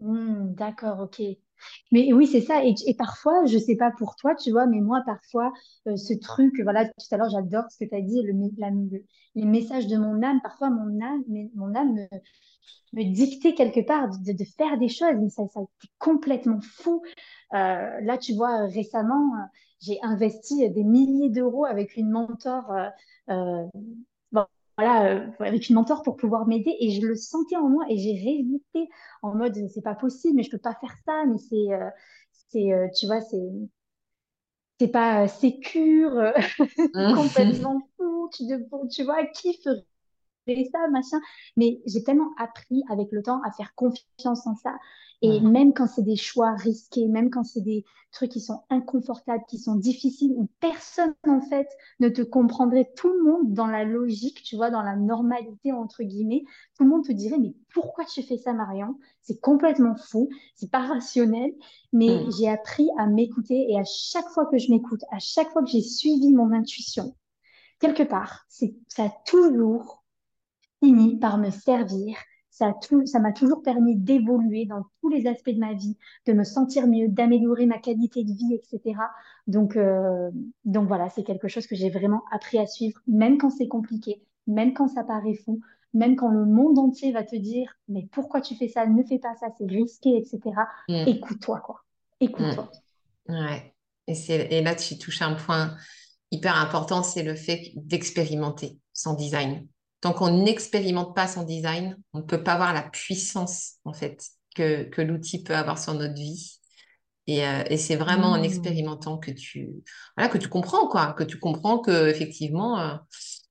[0.00, 1.22] Hmm, d'accord, ok.
[1.92, 2.64] Mais oui, c'est ça.
[2.64, 5.52] Et, parfois, je sais pas pour toi, tu vois, mais moi, parfois,
[5.88, 8.22] euh, ce truc, voilà, tout à l'heure, j'adore ce que tu as dit,
[9.34, 10.40] les messages de mon âme.
[10.42, 11.22] Parfois, mon âme,
[11.54, 11.94] mon âme
[12.94, 17.02] me, dictait quelque part de, faire des choses, mais ça, ça a été complètement fou.
[17.54, 19.44] Euh, là, tu vois, récemment, euh,
[19.80, 22.72] j'ai investi des milliers d'euros avec une mentor.
[24.80, 26.76] Voilà, euh, avec une mentor pour pouvoir m'aider.
[26.80, 28.88] Et je le sentais en moi et j'ai résisté
[29.22, 31.90] en mode c'est pas possible, mais je peux pas faire ça, mais c'est, euh,
[32.50, 33.38] c'est, euh, tu vois, c'est,
[34.78, 36.32] c'est pas sécure, euh,
[37.10, 39.84] complètement fou, tu, de- tu vois, qui ferait
[40.46, 41.20] ça, machin.
[41.56, 44.74] Mais j'ai tellement appris avec le temps à faire confiance en ça.
[45.22, 49.44] Et même quand c'est des choix risqués, même quand c'est des trucs qui sont inconfortables,
[49.48, 51.68] qui sont difficiles, où personne, en fait,
[52.00, 56.02] ne te comprendrait, tout le monde dans la logique, tu vois, dans la normalité, entre
[56.04, 58.98] guillemets, tout le monde te dirait, mais pourquoi tu fais ça, Marion?
[59.20, 61.52] C'est complètement fou, c'est pas rationnel.
[61.92, 65.62] Mais j'ai appris à m'écouter et à chaque fois que je m'écoute, à chaque fois
[65.62, 67.14] que j'ai suivi mon intuition,
[67.78, 69.99] quelque part, c'est, ça a toujours
[70.82, 72.16] fini par me servir.
[72.50, 72.74] Ça
[73.20, 77.08] m'a toujours permis d'évoluer dans tous les aspects de ma vie, de me sentir mieux,
[77.08, 79.00] d'améliorer ma qualité de vie, etc.
[79.46, 80.30] Donc, euh,
[80.64, 84.22] donc voilà, c'est quelque chose que j'ai vraiment appris à suivre, même quand c'est compliqué,
[84.46, 85.60] même quand ça paraît fou,
[85.94, 88.86] même quand le monde entier va te dire, mais pourquoi tu fais ça?
[88.86, 90.40] Ne fais pas ça, c'est risqué, etc.
[90.88, 91.04] Mm.
[91.06, 91.80] Écoute-toi, quoi.
[92.20, 92.70] Écoute-toi.
[93.28, 93.32] Mm.
[93.32, 93.74] Ouais.
[94.06, 95.76] Et, et là, tu touches un point
[96.30, 99.66] hyper important, c'est le fait d'expérimenter son design.
[100.00, 104.24] Tant qu'on n'expérimente pas son design, on ne peut pas voir la puissance, en fait,
[104.54, 106.58] que, que l'outil peut avoir sur notre vie.
[107.26, 108.44] Et, euh, et c'est vraiment en Mmh.
[108.44, 109.68] expérimentant que tu,
[110.16, 112.96] voilà, que tu comprends, quoi, que tu comprends que effectivement, euh,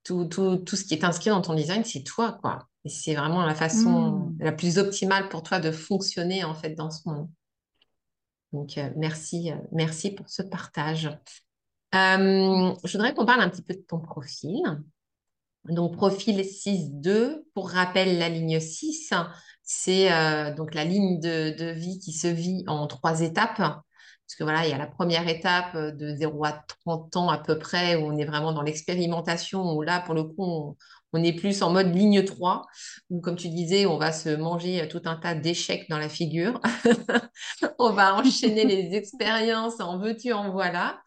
[0.03, 2.67] tout, tout, tout ce qui est inscrit dans ton design, c'est toi, quoi.
[2.85, 4.37] Et c'est vraiment la façon Mmh.
[4.39, 7.29] la plus optimale pour toi de fonctionner, en fait, dans ce monde.
[8.53, 11.09] Donc, euh, merci, merci pour ce partage.
[11.93, 14.61] Je voudrais qu'on parle un petit peu de ton profil.
[15.65, 19.13] Donc, profil 6.2, pour rappel, la ligne 6,
[19.63, 23.57] c'est euh, donc la ligne de, vie qui se vit en trois étapes.
[23.57, 27.29] Parce que voilà, il y a la première étape euh, de 0 à 30 ans
[27.29, 30.75] à peu près, où on est vraiment dans l'expérimentation, où là, pour le coup, on,
[31.13, 32.65] on est plus en mode ligne 3,
[33.09, 36.59] où comme tu disais, on va se manger tout un tas d'échecs dans la figure.
[37.79, 41.01] On va enchaîner les expériences en veux-tu, en voilà.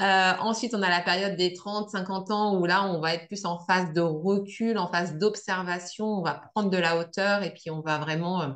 [0.00, 3.26] Euh, ensuite, on a la période des 30, 50 ans où là, on va être
[3.26, 7.52] plus en phase de recul, en phase d'observation, on va prendre de la hauteur et
[7.52, 8.48] puis on va vraiment euh,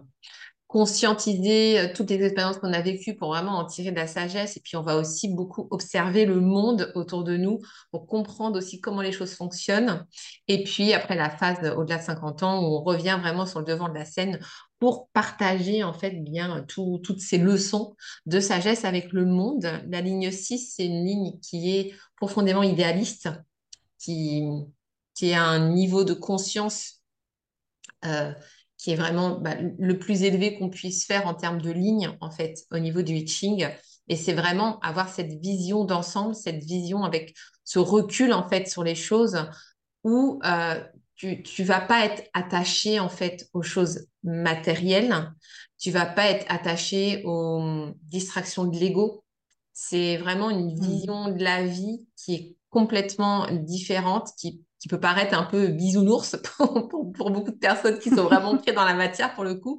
[0.73, 4.57] conscientiser euh, toutes les expériences qu'on a vécues pour vraiment en tirer de la sagesse.
[4.57, 8.81] Et puis, on va aussi beaucoup observer le monde autour de nous pour comprendre aussi
[8.81, 10.07] comment les choses fonctionnent.
[10.49, 13.67] Et puis, après la phase au-delà de 50 ans, où on revient vraiment sur le
[13.67, 14.41] devant de la scène
[14.79, 19.69] pour partager en fait bien tout- toutes ces leçons de sagesse avec le monde.
[19.91, 23.29] La ligne 6, c'est une ligne qui est profondément idéaliste,
[23.99, 24.43] qui,
[25.15, 27.03] qui a un niveau de conscience
[28.07, 28.33] euh,
[28.83, 32.33] qui est vraiment bah, le plus élevé qu'on puisse faire en termes de ligne, en
[32.33, 33.69] fait, au niveau du hitching.
[34.09, 38.83] Et c'est vraiment avoir cette vision d'ensemble, cette vision avec ce recul, en fait, sur
[38.83, 39.39] les choses
[40.03, 40.83] où euh,
[41.15, 45.33] tu, tu vas pas être attaché, en fait, aux choses matérielles.
[45.79, 49.23] Tu vas pas être attaché aux distractions de l'ego.
[49.73, 50.81] C'est vraiment une Mmh.
[50.81, 56.37] vision de la vie qui est complètement différente, qui, qui peut paraître un peu bisounours
[56.59, 59.55] pour, pour, pour beaucoup de personnes qui sont vraiment ancrées dans la matière pour le
[59.55, 59.79] coup.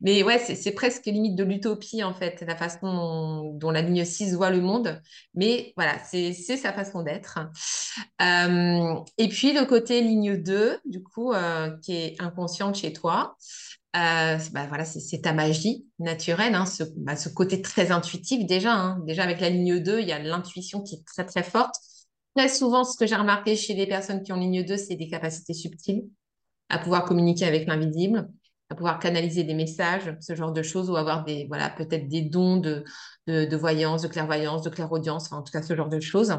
[0.00, 4.04] Mais ouais, c'est presque limite de l'utopie en fait, la façon dont, dont la ligne
[4.04, 5.00] 6 voit le monde.
[5.34, 7.38] Mais voilà, c'est sa façon d'être.
[8.22, 13.36] Euh, et puis le côté ligne 2, du coup, euh, qui est inconsciente chez toi.
[13.96, 17.90] Euh, c'est- bah, voilà, c'est c'est ta magie naturelle, hein, ce, bah, ce côté très
[17.92, 18.74] intuitif déjà.
[18.74, 19.00] hein.
[19.06, 21.74] Déjà avec la ligne 2, il y a l'intuition qui est très très forte.
[22.36, 25.08] Très souvent, ce que j'ai remarqué chez les personnes qui ont ligne 2, c'est des
[25.08, 26.04] capacités subtiles
[26.68, 28.28] à pouvoir communiquer avec l'invisible,
[28.68, 32.20] à pouvoir canaliser des messages, ce genre de choses, ou avoir des, voilà, peut-être des
[32.20, 32.84] dons de,
[33.56, 36.38] voyance, de clairvoyance, de clairaudience, enfin, en tout cas, ce genre de choses.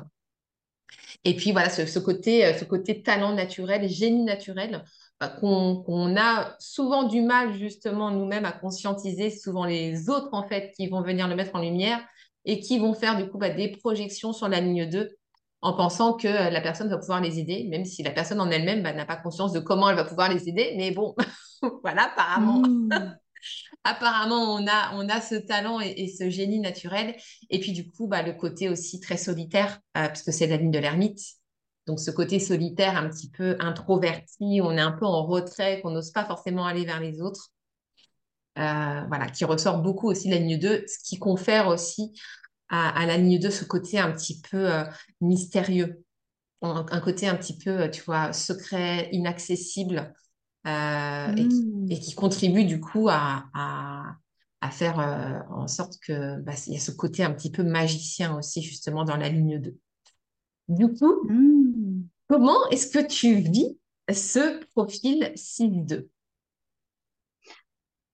[1.24, 4.84] Et puis voilà, ce, euh, côté talent naturel, génie naturel,
[5.20, 10.48] bah, qu'on qu'on a souvent du mal justement nous-mêmes à conscientiser, souvent les autres en
[10.48, 12.00] fait qui vont venir le mettre en lumière
[12.46, 15.18] et qui vont faire du coup bah, des projections sur la ligne 2
[15.62, 18.84] en pensant que la personne va pouvoir les aider, même si la personne en elle-même
[18.84, 20.74] bah, n'a pas conscience de comment elle va pouvoir les aider.
[20.78, 21.16] Mais bon,
[21.84, 22.62] voilà, apparemment.
[22.62, 22.90] Hmm.
[23.84, 27.16] apparemment, on a, on a ce talent et, ce génie naturel.
[27.50, 30.72] Et puis, du coup, bah, le côté aussi très solitaire, euh, puisque c'est la ligne
[30.72, 31.20] de l'ermite.
[31.88, 35.92] Donc, ce côté solitaire, un petit peu introverti, on est un peu en retrait, qu'on
[35.92, 37.52] n'ose pas forcément aller vers les autres.
[38.60, 42.14] Euh, voilà, qui ressort beaucoup aussi de la ligne 2, ce qui confère aussi
[42.70, 44.84] à, la ligne 2 ce côté un petit peu euh,
[45.22, 46.04] mystérieux,
[46.62, 50.14] un, côté un petit peu, tu vois, secret, inaccessible,
[50.66, 51.90] euh, Hmm.
[51.90, 55.00] et, qui, contribue du coup à, à, faire
[55.50, 59.06] en sorte que bah, il y a ce côté un petit peu magicien aussi justement
[59.06, 59.78] dans la ligne 2.
[60.68, 62.04] Du coup, Hmm.
[62.28, 63.78] comment est-ce que tu vis
[64.12, 66.10] ce profil 6-2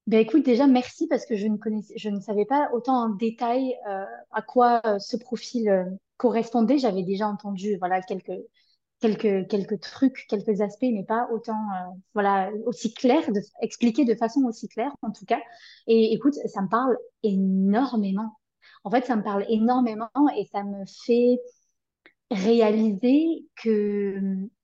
[0.08, 3.10] Ben écoute, déjà merci parce que je ne connaissais, je ne savais pas autant en
[3.10, 5.86] détail euh, à quoi euh, ce profil euh,
[6.18, 6.78] correspondait.
[6.78, 8.34] J'avais déjà entendu voilà quelques
[9.00, 11.58] quelques quelques trucs, quelques aspects, mais pas autant
[12.14, 15.40] voilà aussi clair, de, expliqué de façon aussi claire en tout cas.
[15.88, 18.38] Et écoute, ça me parle énormément.
[18.84, 21.40] En fait, ça me parle énormément et ça me fait
[22.32, 24.20] réaliser que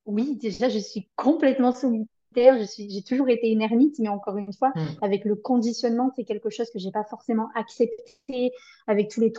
[0.06, 2.19] oui, déjà, je suis complètement solitaire.
[2.36, 5.00] Je suis, j'ai toujours été une ermite, mais encore une fois, Hmm.
[5.02, 8.52] avec le conditionnement, c'est quelque chose que j'ai pas forcément accepté.
[8.88, 9.34] Avec tous les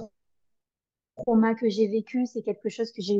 [1.16, 3.18] traumas que j'ai vécus, c'est quelque chose que j'ai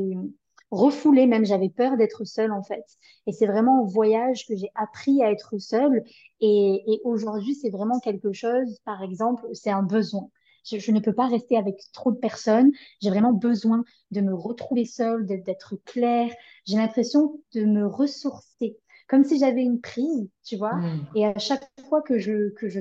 [0.71, 1.27] refoulé.
[1.27, 2.85] Même j'avais peur d'être seule en fait.
[3.27, 6.05] Et c'est vraiment au voyage que j'ai appris à être seule.
[6.41, 8.79] Et, et aujourd'hui, c'est vraiment quelque chose.
[8.85, 10.29] Par exemple, c'est un besoin.
[10.65, 12.71] Je, je ne peux pas rester avec trop de personnes.
[13.03, 16.31] J'ai vraiment besoin de me retrouver seule, d'être claire.
[16.67, 18.79] J'ai l'impression de me ressourcer,
[19.11, 20.81] comme si j'avais une prise, tu vois.
[20.81, 21.07] Hmm.
[21.15, 22.81] Et à chaque fois que je, que je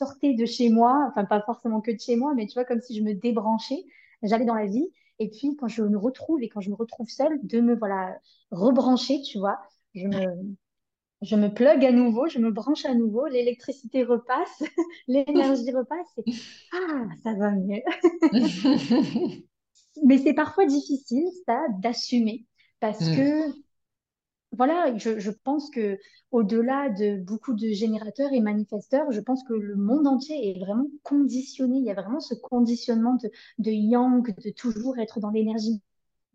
[0.00, 2.80] sortais de chez moi, enfin pas forcément que de chez moi, mais tu vois, comme
[2.80, 3.84] si je me débranchais,
[4.22, 4.88] j'allais dans la vie.
[5.18, 8.18] Et puis quand je me retrouve et quand je me retrouve seule, de me voilà
[8.50, 9.58] rebrancher, tu vois.
[9.94, 10.56] Je me,
[11.22, 14.62] je me plug à nouveau, je me branche à nouveau, l'électricité repasse,
[15.08, 16.24] l'énergie repasse et
[16.72, 17.82] ah, ça va mieux.
[20.04, 22.46] Mais c'est parfois difficile, ça, d'assumer.
[22.80, 23.10] Parce Hmm.
[23.10, 23.52] que,
[24.52, 25.98] voilà, je, je pense que
[26.30, 30.86] au-delà de beaucoup de générateurs et manifesteurs, je pense que le monde entier est vraiment
[31.02, 31.78] conditionné.
[31.78, 35.82] Il y a vraiment ce conditionnement de, de yang, de toujours être dans l'énergie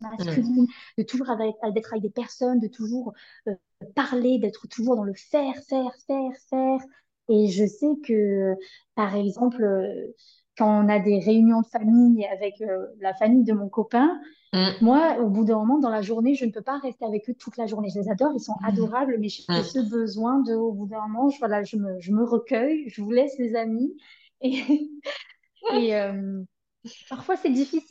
[0.00, 0.66] masculine,
[0.98, 3.12] de toujours d'être avec des personnes, de toujours
[3.48, 3.54] euh,
[3.94, 6.80] parler, d'être toujours dans le faire, faire, faire, faire.
[7.28, 8.54] Et je sais que,
[8.94, 10.12] par exemple, euh,
[10.58, 14.20] quand on a des réunions de famille avec euh, la famille de mon copain,
[14.52, 14.72] Hmm.
[14.80, 17.34] moi, au bout d'un moment, dans la journée, je ne peux pas rester avec eux
[17.34, 17.88] toute la journée.
[17.90, 18.64] Je les adore, ils sont Hmm.
[18.64, 19.80] adorables, mais j'ai ce Hmm.
[19.80, 23.10] besoin de, au bout d'un moment, je, voilà, je me, je me recueille, je vous
[23.12, 23.96] laisse les amis.
[24.42, 24.60] Et,
[25.68, 26.42] et, euh,
[27.08, 27.88] Parfois, c'est difficile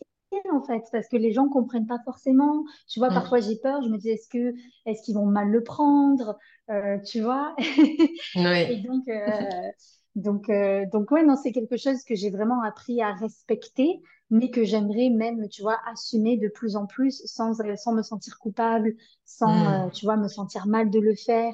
[0.54, 2.66] en fait, parce que les gens comprennent pas forcément.
[2.90, 3.12] Tu vois, Hmm.
[3.12, 4.54] parfois j'ai peur, je me dis, est-ce que,
[4.86, 6.38] est-ce qu'ils vont mal le prendre?
[6.70, 7.56] Euh, tu vois?
[8.68, 8.82] Et Oui.
[8.82, 9.72] donc, euh,
[10.16, 14.50] donc, euh, donc ouais, non, c'est quelque chose que j'ai vraiment appris à respecter, mais
[14.52, 18.38] que j'aimerais même, tu vois, assumer de plus en plus sans, euh, sans me sentir
[18.40, 18.96] coupable,
[19.26, 19.92] sans, euh, Hmm.
[19.92, 21.54] tu vois, me sentir mal de le faire.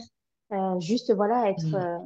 [0.53, 1.75] Euh, juste, voilà, être, Hmm.
[1.75, 1.97] euh,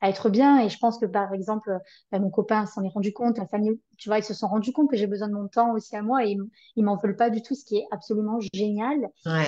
[0.00, 0.58] à être bien.
[0.60, 1.78] Et je pense que, par exemple,
[2.12, 4.72] bah, mon copain s'en est rendu compte, la famille, tu vois, ils se sont rendus
[4.72, 6.36] compte que j'ai besoin de mon temps aussi à moi et
[6.76, 8.98] ils, m'en veulent pas du tout, ce qui est absolument génial.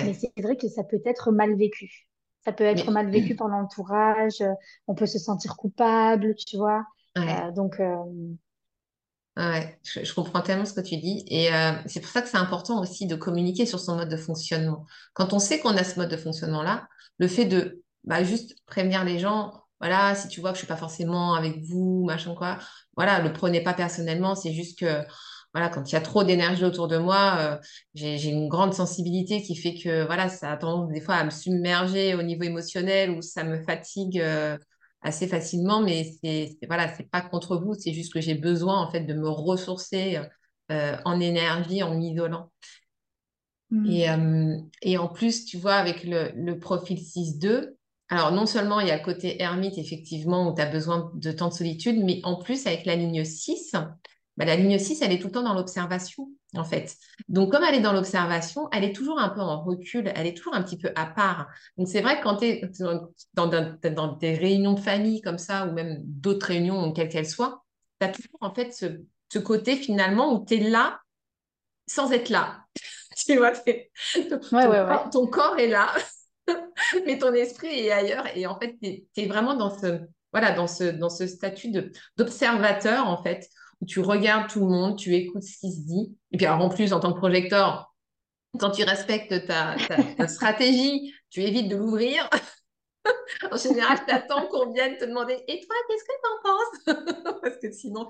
[0.01, 0.13] Mais Ouais.
[0.13, 2.06] c'est vrai que ça peut être mal vécu.
[2.47, 4.53] Ça peut être Mais mal vécu par l'entourage, euh,
[4.87, 6.85] on peut se sentir coupable, tu vois.
[7.15, 7.47] ouais.
[7.47, 7.95] Euh, donc, euh,
[9.37, 11.23] Ouais, je, je comprends tellement ce que tu dis.
[11.27, 14.17] Et euh, c'est pour ça que c'est important aussi de communiquer sur son mode de
[14.17, 14.85] fonctionnement.
[15.13, 16.87] Quand on sait qu'on a ce mode de fonctionnement-là,
[17.19, 20.67] le fait de bah, juste prévenir les gens, voilà, si tu vois que je suis
[20.67, 22.57] pas forcément avec vous, machin quoi,
[22.95, 24.33] voilà, le prenez pas personnellement.
[24.33, 25.03] C'est juste que,
[25.57, 27.57] voilà, quand il y a trop d'énergie autour de moi, euh,
[27.95, 31.31] j'ai, une grande sensibilité qui fait que, voilà, ça a tendance des fois à me
[31.31, 34.19] submerger au niveau émotionnel ou ça me fatigue.
[34.19, 34.57] euh,
[35.01, 38.91] assez facilement, mais c'est voilà, c'est pas contre vous, c'est juste que j'ai besoin en
[38.91, 40.19] fait de me ressourcer
[40.71, 42.51] euh, en énergie en m'isolant.
[43.85, 47.77] Et, euh, et en plus, tu vois, avec le, le profil six deux
[48.09, 51.31] alors non seulement il y a le côté ermite, effectivement, où tu as besoin de
[51.31, 53.75] temps de solitude, mais en plus, avec la ligne 6
[54.37, 56.95] bah, la ligne 6 elle est tout le temps dans l'observation, en fait.
[57.27, 60.35] Donc, comme elle est dans l'observation, elle est toujours un peu en recul, elle est
[60.35, 61.47] toujours un petit peu à part.
[61.77, 62.61] Donc, c'est vrai que quand tu es
[63.33, 67.27] dans, dans, dans des réunions de famille comme ça, ou même d'autres réunions, quelles qu'elles
[67.27, 67.65] soient,
[67.99, 69.01] tu as toujours, en fait, ce,
[69.33, 70.99] ce côté, finalement, où tu es là
[71.87, 72.63] sans être là.
[73.25, 73.89] Tu vois, ouais,
[74.29, 75.91] ton ouais, corps, ton corps est là,
[77.07, 78.27] mais ton esprit est ailleurs.
[78.37, 81.71] Et en fait, tu es, vraiment dans ce, voilà, dans ce, dans ce statut
[82.15, 83.49] d'observateur, en fait,
[83.85, 86.17] tu regardes tout le monde, tu écoutes ce qui se dit.
[86.31, 87.93] Et puis, en plus, en tant que projecteur,
[88.59, 89.75] quand tu respectes ta,
[90.27, 92.29] stratégie, tu évites de l'ouvrir.
[93.51, 97.39] en général, tu attends qu'on vienne te demander Et toi, qu'est-ce que tu en penses
[97.41, 98.09] Parce que sinon,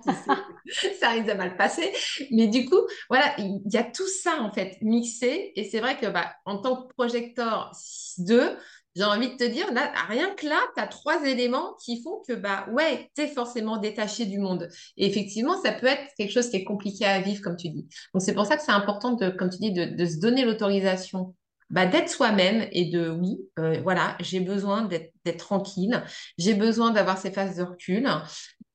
[0.99, 1.91] ça risque de mal passer.
[2.31, 5.51] Mais du coup, voilà, il y a tout ça en fait mixé.
[5.55, 7.71] Et c'est vrai que bah, en tant que projecteur
[8.19, 8.57] 2,
[8.97, 12.21] j'ai envie de te dire, là, rien que là, tu as trois éléments qui font
[12.27, 14.69] que, bah ouais, tu es forcément détaché du monde.
[14.97, 17.87] Et effectivement, ça peut être quelque chose qui est compliqué à vivre, comme tu dis.
[18.13, 21.35] Donc, c'est pour ça que c'est important, de, comme tu dis, de, se donner l'autorisation
[21.69, 26.01] bah, d'être soi-même et de, oui, euh, voilà, j'ai besoin d'être tranquille,
[26.39, 28.07] j'ai besoin d'avoir ces phases de recul.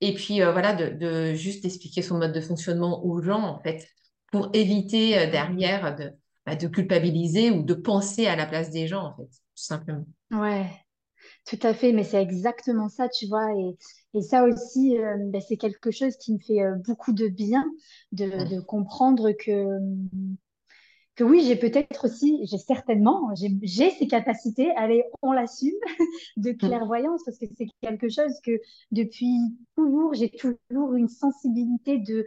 [0.01, 3.89] Et puis, euh, voilà, de, juste expliquer son mode de fonctionnement aux gens, en fait,
[4.31, 6.13] pour éviter euh, derrière de,
[6.47, 10.07] bah, de culpabiliser ou de penser à la place des gens, en fait simplement.
[10.33, 10.67] Ouais,
[11.47, 13.53] tout à fait, mais c'est exactement ça, tu vois.
[13.57, 13.77] Et,
[14.15, 17.65] et ça aussi, euh, ben, c'est quelque chose qui me fait euh, beaucoup de bien
[18.13, 18.27] de,
[18.57, 19.79] de comprendre que,
[21.15, 25.75] que oui, j'ai peut-être aussi, j'ai certainement, j'ai ces capacités, allez, on l'assume,
[26.39, 28.53] de clairvoyance, parce que c'est quelque chose que
[28.93, 29.37] depuis
[29.77, 32.27] toujours, j'ai toujours une sensibilité de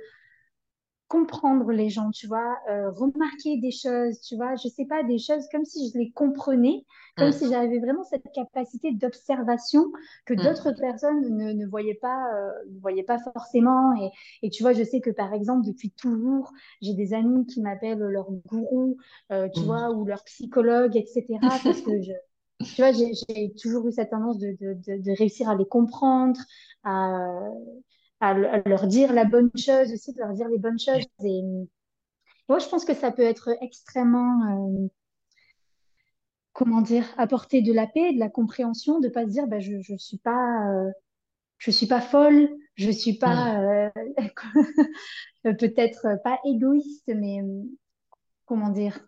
[1.07, 5.19] comprendre les gens, tu vois, euh, remarquer des choses, tu vois, je sais pas, des
[5.19, 6.83] choses comme si je les comprenais,
[7.15, 7.33] comme mm.
[7.33, 9.85] si j'avais vraiment cette capacité d'observation
[10.25, 10.37] que mm.
[10.37, 13.93] d'autres personnes ne, ne, voyaient pas, euh, ne voyaient pas forcément.
[14.01, 14.09] Et,
[14.41, 16.51] et, tu vois, je sais que par exemple, depuis toujours,
[16.81, 18.97] j'ai des amis qui m'appellent leur gourou,
[19.31, 19.65] euh, tu mm.
[19.65, 21.25] vois, ou leur psychologue, etc.
[21.63, 22.13] Parce que je,
[22.63, 26.39] tu vois, j'ai toujours eu cette tendance de, de, de, de réussir à les comprendre,
[26.83, 27.41] à
[28.19, 31.05] à, leur dire la bonne chose aussi, de leur dire les bonnes choses.
[31.23, 31.41] Et
[32.49, 34.87] moi, je pense que ça peut être extrêmement, euh,
[36.53, 39.81] comment dire, apporter de la paix, de la compréhension, de pas se dire, bah, je,
[39.81, 40.91] je suis pas, euh,
[41.57, 43.89] je suis pas folle, je suis pas, euh,
[45.43, 47.39] peut-être pas égoïste, mais
[48.45, 49.07] comment dire.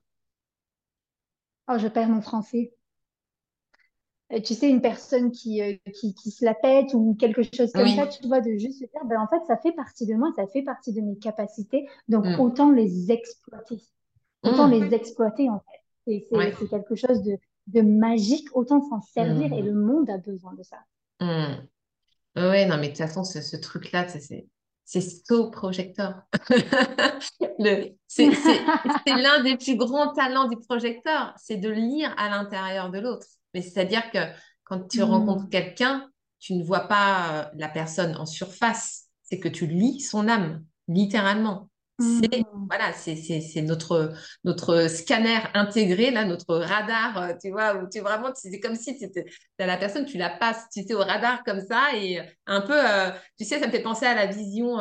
[1.70, 2.77] Oh, je perds mon français.
[4.34, 7.72] Euh, tu sais, une personne qui, euh, qui, qui, se la pète ou quelque chose
[7.72, 10.16] comme ça, tu vois, de juste se dire, ben, en fait, ça fait partie de
[10.16, 12.40] moi, ça fait partie de mes capacités, donc mm.
[12.40, 13.82] autant les exploiter.
[14.44, 14.72] Autant mm.
[14.72, 16.26] les exploiter, en fait.
[16.30, 19.66] C'est quelque chose de, de, magique, autant s'en servir, et mm.
[19.66, 20.78] le monde a besoin de ça.
[21.22, 24.46] Oui, non, mais de toute façon, ce, ce truc-là, c'est
[24.88, 26.22] c'est so projecteur.
[28.08, 28.32] c'est
[29.08, 33.28] l'un des plus grands talents du projecteur, c'est de lire à l'intérieur de l'autre.
[33.54, 34.20] Mais c'est-à-dire que
[34.64, 35.50] quand tu rencontres hmm.
[35.50, 40.28] quelqu'un, tu ne vois pas euh, la personne en surface, c'est que tu lis son
[40.28, 41.70] âme, littéralement.
[42.00, 48.02] C'est voilà, c'est notre notre scanner intégré là, notre radar, euh, tu vois, où tu
[48.02, 49.26] vraiment c'est comme si c'était
[49.58, 53.10] la personne, tu la passes, tu sais, au radar comme ça et un peu, euh,
[53.40, 54.80] tu sais, ça me fait penser à la vision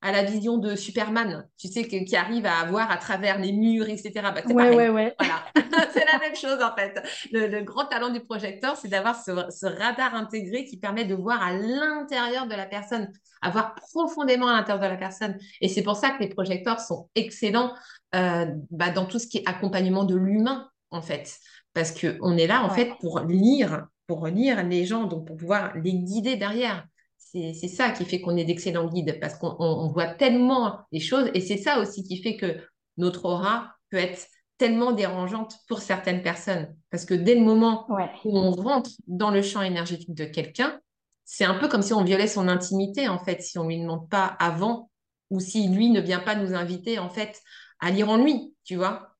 [0.00, 3.88] à la vision de Superman, tu sais, qui arrive à voir à travers les murs,
[3.88, 4.12] etc.
[4.14, 5.14] Bah, c'est ouais, ouais, ouais.
[5.18, 5.44] Voilà,
[5.92, 7.02] c'est la même chose en fait.
[7.32, 11.52] Le, grand talent du projecteur, c'est d'avoir ce, radar intégré qui permet de voir à
[11.52, 13.10] l'intérieur de la personne,
[13.42, 15.36] à voir profondément à l'intérieur de la personne.
[15.60, 17.74] Et c'est pour ça que les projecteurs sont excellents
[18.14, 21.38] euh, bah, dans tout ce qui est accompagnement de l'humain, en fait.
[21.74, 25.76] Parce qu'on est là, en fait, pour lire, pour lire les gens, donc pour pouvoir
[25.76, 26.86] les guider derrière.
[27.30, 31.40] C'est ça qui fait qu'on est d'excellents guides parce qu'on voit tellement les choses et
[31.40, 32.56] c'est ça aussi qui fait que
[32.96, 34.26] notre aura peut être
[34.56, 36.74] tellement dérangeante pour certaines personnes.
[36.90, 37.86] Parce que dès le moment
[38.24, 40.80] où on rentre dans le champ énergétique de quelqu'un,
[41.24, 43.80] c'est un peu comme si on violait son intimité, en fait, si on ne lui
[43.80, 44.90] demande pas avant
[45.30, 47.38] ou si lui ne vient pas nous inviter, en fait,
[47.80, 49.14] à lire en lui, tu vois.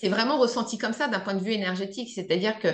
[0.00, 2.10] C'est vraiment ressenti comme ça d'un point de vue énergétique.
[2.14, 2.68] C'est-à-dire que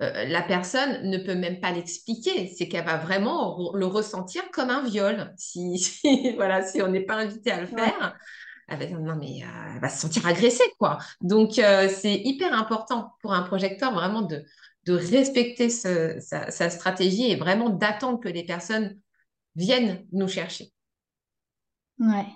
[0.00, 2.48] euh, la personne ne peut même pas l'expliquer.
[2.48, 5.34] C'est qu'elle va vraiment le ressentir comme un viol.
[5.36, 8.16] Si, voilà, si on n'est pas invité à le faire,
[8.68, 10.98] elle va non mais euh, elle va se sentir agressée quoi.
[11.20, 14.44] Donc euh, c'est hyper important pour un projecteur vraiment de,
[14.86, 18.98] de respecter sa, stratégie et vraiment d'attendre que les personnes
[19.56, 20.72] viennent nous chercher.
[21.98, 22.26] Ouais.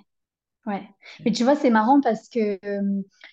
[0.67, 0.83] Ouais.
[1.25, 2.59] Mais tu vois, c'est marrant parce que,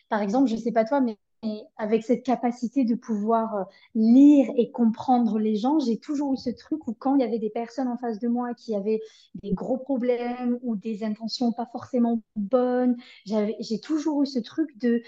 [0.08, 3.64] par exemple, je sais pas toi, mais et avec cette capacité de pouvoir euh,
[3.96, 7.40] lire et comprendre les gens, j'ai toujours eu ce truc où quand il y avait
[7.40, 9.02] des personnes en face de moi qui avaient
[9.44, 15.02] des gros problèmes ou des intentions pas forcément bonnes, j'ai toujours eu ce truc de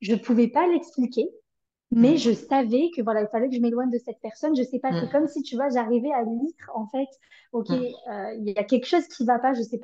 [0.00, 1.30] je ne pouvais pas l'expliquer,
[1.90, 4.56] mais je savais que voilà, il fallait que je m'éloigne de cette personne.
[4.56, 7.08] Je sais pas, c'est comme si tu vois, j'arrivais à lire en fait,
[7.52, 9.78] ok, euh, il y a quelque chose qui va pas, je sais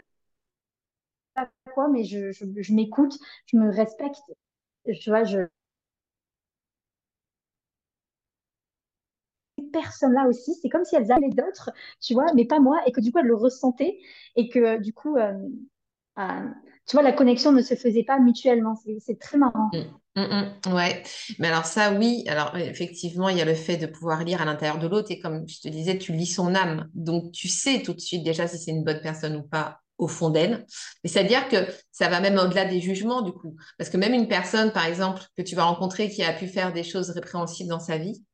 [1.35, 4.21] pas quoi, mais je, je, je m'écoute, je me respecte.
[5.01, 5.41] Tu vois, je,
[9.81, 11.70] personnes-là aussi, c'est comme si elles allaient d'autres,
[12.01, 13.99] tu vois, mais pas moi, et que du coup, elles le ressentaient,
[14.37, 15.33] et que du coup, euh,
[16.87, 18.74] tu vois, la connexion ne se faisait pas mutuellement.
[19.01, 19.70] C'est très marrant.
[20.14, 21.03] Mm, mm, mm, ouais,
[21.39, 22.24] mais alors ça, oui.
[22.26, 25.18] Alors effectivement, il y a le fait de pouvoir lire à l'intérieur de l'autre et
[25.18, 28.49] comme je te disais, tu lis son âme, donc tu sais tout de suite déjà
[28.49, 30.64] si c'est une bonne personne ou pas au fond d'elle.
[31.05, 31.57] c'est-à-dire que
[31.91, 35.22] ça va même au-delà des jugements du coup, parce que même une personne, par exemple,
[35.37, 38.24] que tu vas rencontrer qui a pu faire des choses répréhensibles dans sa vie,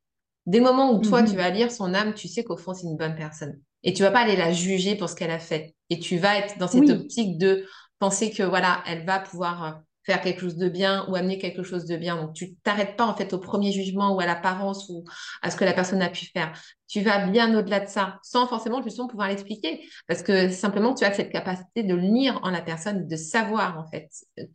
[0.47, 1.36] Dès le moment où toi, tu Mhm.
[1.36, 3.61] vas lire son âme, tu sais qu'au fond, c'est une bonne personne.
[3.82, 5.74] Et tu vas pas aller la juger pour ce qu'elle a fait.
[5.90, 7.66] Et tu vas être dans cette Oui, optique de
[7.99, 9.70] penser que voilà, elle va pouvoir euh,
[10.05, 12.16] faire quelque chose de bien ou amener quelque chose de bien.
[12.16, 15.05] Donc, tu t'arrêtes pas en fait au premier jugement ou à l'apparence ou
[15.42, 16.53] à ce que la personne a pu faire.
[16.88, 19.80] Tu vas bien au-delà de ça, sans forcément justement pouvoir l'expliquer.
[20.07, 23.86] Parce que simplement, tu as cette capacité de lire en la personne, de savoir en
[23.90, 24.09] fait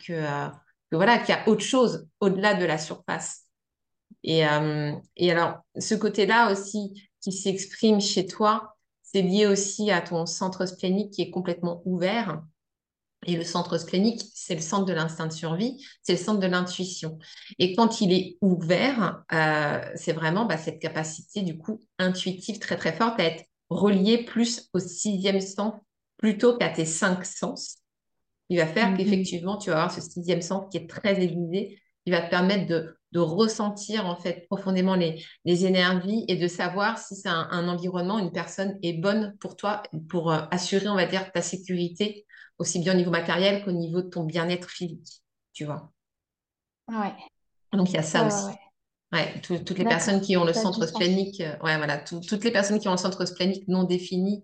[0.06, 0.48] que, euh,
[0.92, 3.46] que voilà, qu'il y a autre chose au-delà de la surface.
[4.24, 10.02] Et, euh, et alors, ce côté-là aussi qui s'exprime chez toi, c'est lié aussi à
[10.02, 12.44] ton centre splénique qui est complètement ouvert.
[13.26, 16.48] Et le centre splénique, c'est le centre de l'instinct de survie, c'est le centre de
[16.48, 17.20] l'intuition.
[17.60, 22.78] Et quand il est ouvert, euh, c'est vraiment bah, cette capacité du coup intuitive très
[22.78, 25.74] très forte à être relié plus au sixième sens
[26.18, 27.78] plutôt qu'à tes cinq sens.
[28.50, 28.98] Il va faire Mhm.
[28.98, 32.68] qu'effectivement, tu vas avoir ce sixième sens qui est très aiguisé, qui va te permettre
[32.68, 37.48] de, de ressentir en fait profondément les, les énergies et de savoir si c'est un,
[37.52, 41.42] un environnement, une personne est bonne pour toi, pour euh, assurer, on va dire, ta
[41.42, 42.26] sécurité,
[42.60, 45.22] aussi bien au niveau matériel qu'au niveau de ton bien-être physique,
[45.54, 45.92] tu vois.
[46.88, 47.16] ouais,
[47.74, 48.52] Donc il y a ça ouais, aussi.
[48.54, 48.60] ouais.
[49.14, 52.44] Ouais, tout- toutes les personnes qui ont le centre splénique, euh, ouais, voilà, tout- toutes
[52.44, 54.44] les personnes qui ont le centre splénique non défini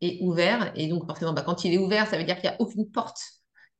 [0.00, 0.72] et ouvert.
[0.76, 2.90] Et donc, forcément, bah, quand il est ouvert, ça veut dire qu'il n'y a aucune
[2.90, 3.20] porte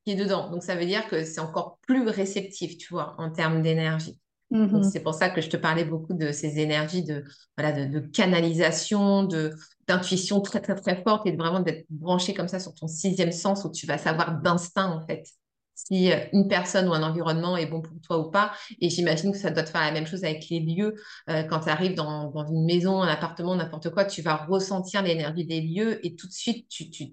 [0.05, 0.51] qui est dedans.
[0.51, 4.19] Donc, ça veut dire que c'est encore plus réceptif, tu vois, en termes d'énergie.
[4.55, 4.83] Mhm.
[4.85, 7.25] c'est pour ça que je te parlais beaucoup de ces énergies de,
[7.59, 9.53] voilà, de, de canalisation, de,
[9.89, 13.33] d'intuition très, très, très forte et de vraiment d'être branché comme ça sur ton sixième
[13.33, 15.25] sens où tu vas savoir d'instinct, en fait,
[15.75, 18.53] si euh, une personne ou un environnement est bon pour toi ou pas.
[18.81, 20.95] Et j'imagine que ça doit te faire la même chose avec les lieux.
[21.29, 25.03] Euh, quand tu arrives dans, dans une maison, un appartement, n'importe quoi, tu vas ressentir
[25.03, 27.13] l'énergie des lieux et tout de suite, tu, tu,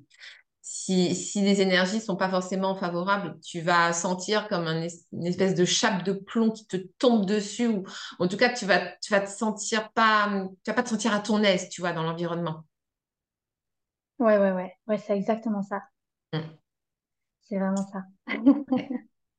[0.73, 5.25] si, si les énergies sont pas forcément favorables, tu vas sentir comme un es- une
[5.27, 7.83] espèce de chape de plomb qui te tombe dessus ou
[8.19, 10.29] en tout cas, tu vas, tu vas te sentir pas,
[10.63, 12.63] tu vas pas te sentir à ton aise, tu vois, dans l'environnement.
[14.19, 15.81] Ouais, ouais, ouais, ouais, c'est exactement ça.
[16.33, 16.61] Mm.
[17.41, 18.03] C'est vraiment ça.
[18.71, 18.89] Ouais,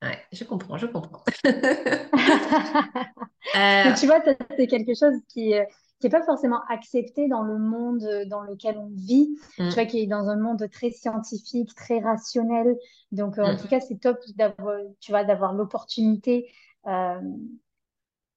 [0.03, 1.25] ouais, je comprends, je comprends.
[3.57, 4.21] Euh, Mais tu vois,
[4.59, 5.65] c'est quelque chose qui euh,
[6.03, 9.39] qui est pas forcément accepté dans le monde euh, dans lequel on vit.
[9.57, 12.77] Tu vois, mm, qui est dans un monde très scientifique, très rationnel.
[13.13, 16.51] Donc, euh, en tout mm, cas, c'est top d'avoir, tu vois, d'avoir l'opportunité
[16.89, 17.21] euh,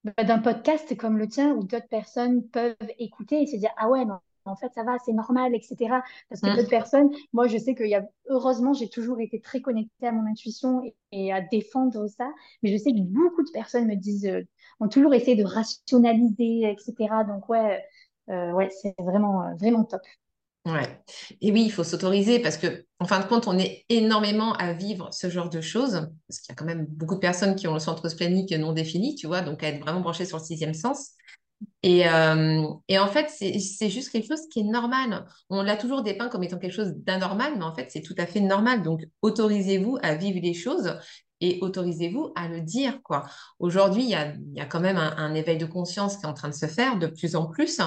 [0.04, 3.90] bah, d'un podcast comme le tien où d'autres personnes peuvent écouter et se dire, ah
[3.90, 5.76] ouais, non, en fait, ça va, c'est normal, etc.
[6.30, 6.70] Parce que d'autres mm.
[6.70, 10.30] personnes, moi, je sais qu'il y a, heureusement, j'ai toujours été très connectée à mon
[10.30, 12.30] intuition et, et à défendre ça.
[12.62, 14.32] Mais je sais que beaucoup de personnes me disent,
[14.80, 17.24] ont toujours essayé de rationaliser, etc.
[17.28, 17.84] Donc, ouais,
[18.30, 20.02] euh, ouais, c'est vraiment, euh, vraiment top.
[20.66, 21.00] Ouais.
[21.42, 24.74] Et oui, il faut s'autoriser parce que, en fin de compte, on est énormément à
[24.74, 26.10] vivre ce genre de choses.
[26.28, 28.74] Parce qu'il y a quand même beaucoup de personnes qui ont le centre splénique non
[28.74, 31.12] défini, tu vois, donc à être vraiment branchées sur le sixième sens.
[31.84, 35.26] Et, euh, et en fait, c'est juste quelque chose qui est normal.
[35.52, 38.26] On l'a toujours dépeint comme étant quelque chose d'anormal, mais en fait, c'est tout à
[38.26, 38.82] fait normal.
[38.82, 40.98] Donc, autorisez-vous à vivre les choses
[41.46, 43.24] et autorisez-vous à le dire, quoi.
[43.60, 46.50] Aujourd'hui, il y a, quand même un, un éveil de conscience qui est en train
[46.50, 47.80] de se faire de plus en plus.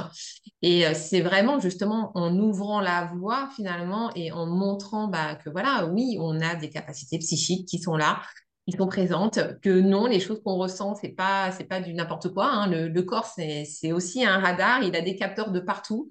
[0.63, 5.51] Et euh, c'est vraiment justement en ouvrant la voie finalement et en montrant bah, que
[5.51, 8.21] voilà, oui, on a des capacités psychiques qui sont là,
[8.69, 12.35] qui sont présentes, que non, les choses qu'on ressent, c'est pas, c'est pas du n'importe
[12.35, 12.51] quoi.
[12.53, 12.67] hein.
[12.69, 16.11] Le, le corps, c'est, aussi un radar, il a des capteurs de partout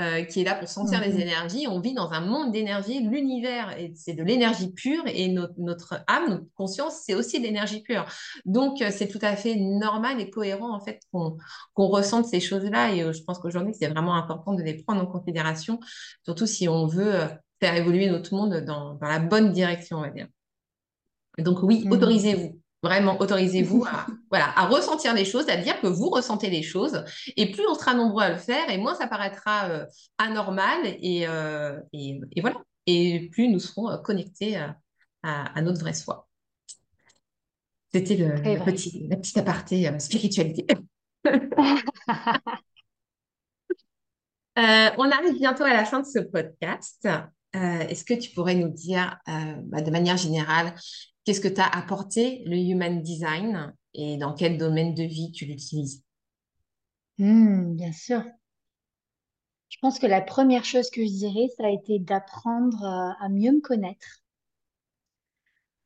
[0.00, 1.20] euh, qui est là pour sentir les Mhm.
[1.20, 1.66] énergies.
[1.68, 6.30] On vit dans un monde d'énergie, l'univers, c'est de l'énergie pure et notre, notre âme,
[6.30, 8.06] notre conscience, c'est aussi de l'énergie pure.
[8.46, 11.36] Donc, euh, c'est tout à fait normal et cohérent en fait qu'on
[11.76, 12.94] ressente ces choses-là.
[12.94, 15.78] Et euh, je pense qu'aujourd'hui, c'est vraiment important de les prendre en considération,
[16.24, 17.20] surtout si on veut
[17.60, 20.28] faire évoluer notre monde dans, dans la bonne direction, on va dire.
[21.38, 21.92] Donc oui, Mhm.
[21.92, 22.60] autorisez-vous.
[22.82, 27.04] Vraiment, autorisez-vous à, voilà, à ressentir les choses, à dire que vous ressentez les choses.
[27.36, 29.84] Et plus on sera nombreux à le faire, et moins ça paraîtra euh,
[30.18, 30.78] anormal.
[30.84, 32.56] Et, euh, et, et voilà.
[32.86, 34.76] Et plus nous serons euh, connectés à,
[35.22, 36.28] à- à notre vraie soi.
[37.92, 38.62] C'était le, vrai.
[38.64, 40.66] petit, la petite aparté euh, spiritualité.
[44.56, 47.06] On arrive bientôt à la fin de ce podcast.
[47.56, 50.74] Euh, est-ce que tu pourrais nous dire, euh, bah, de manière générale,
[51.28, 56.02] qu'est-ce que t'as apporté le human design et dans quel domaine de vie tu l'utilises?
[57.18, 58.24] Hmm, bien sûr.
[59.70, 63.30] Je pense que la première chose que je dirais, ça a été d'apprendre euh, à
[63.30, 64.22] mieux me connaître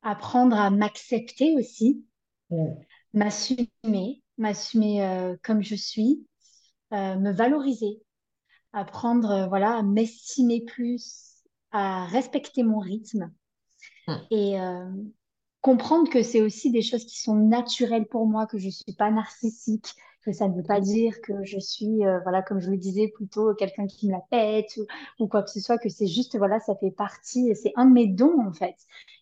[0.02, 2.04] apprendre à m'accepter aussi,
[3.14, 6.26] m'assumer, m'assumer euh, comme je suis,
[6.92, 8.02] euh, me valoriser,
[8.72, 13.32] apprendre euh, voilà, à m'estimer plus, à respecter mon rythme
[14.08, 14.28] Mm.
[14.30, 14.56] et
[15.62, 19.10] comprendre que c'est aussi des choses qui sont naturelles pour moi, que je suis pas
[19.10, 19.94] narcissique,
[20.24, 23.08] que ça ne veut pas dire que je suis, euh, voilà, comme je le disais,
[23.08, 26.36] plutôt quelqu'un qui me la pète ou, ou quoi que ce soit, que c'est juste,
[26.38, 28.76] voilà, ça fait partie, c'est un de mes dons en fait.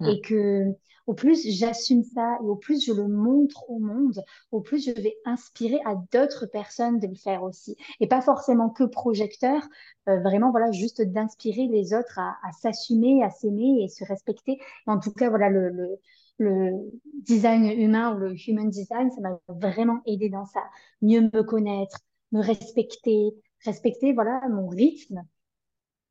[0.04, 0.20] Et Mm.
[0.20, 0.74] que
[1.06, 4.22] au plus j'assume ça et au plus je le montre au monde,
[4.52, 7.76] au plus je vais inspirer à d'autres personnes de le faire aussi.
[8.00, 9.62] Et pas forcément que projecteur,
[10.08, 14.58] euh, vraiment, voilà, juste d'inspirer les autres à, à s'assumer, à s'aimer et se respecter.
[14.86, 15.98] En tout cas, voilà, le, le,
[16.40, 16.72] le
[17.24, 20.62] design humain ou le human design, ça m'a vraiment aidé dans ça.
[21.02, 22.00] Mieux me connaître,
[22.32, 23.30] me respecter,
[23.66, 25.24] respecter voilà mon rythme.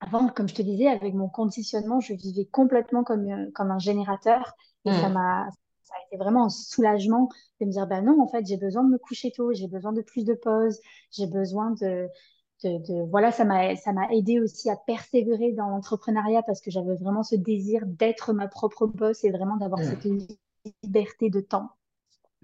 [0.02, 3.80] Avant, comme je te disais, avec mon conditionnement, je vivais complètement comme, euh, comme un
[3.80, 4.54] générateur
[4.86, 5.10] et ça Mm.
[5.10, 5.50] m'a
[5.84, 8.84] ça a été vraiment un soulagement de me dire, ben non, en fait, j'ai besoin
[8.84, 10.80] de me coucher tôt, j'ai besoin de plus de pauses,
[11.12, 12.08] j'ai besoin de,
[12.64, 16.72] de, de- voilà, ça m'a, ça m'a aidé aussi à persévérer dans l'entrepreneuriat parce que
[16.72, 20.18] j'avais vraiment ce désir d'être ma propre boss et vraiment d'avoir cette Mm.
[20.18, 20.40] li-
[20.84, 21.70] liberté de temps.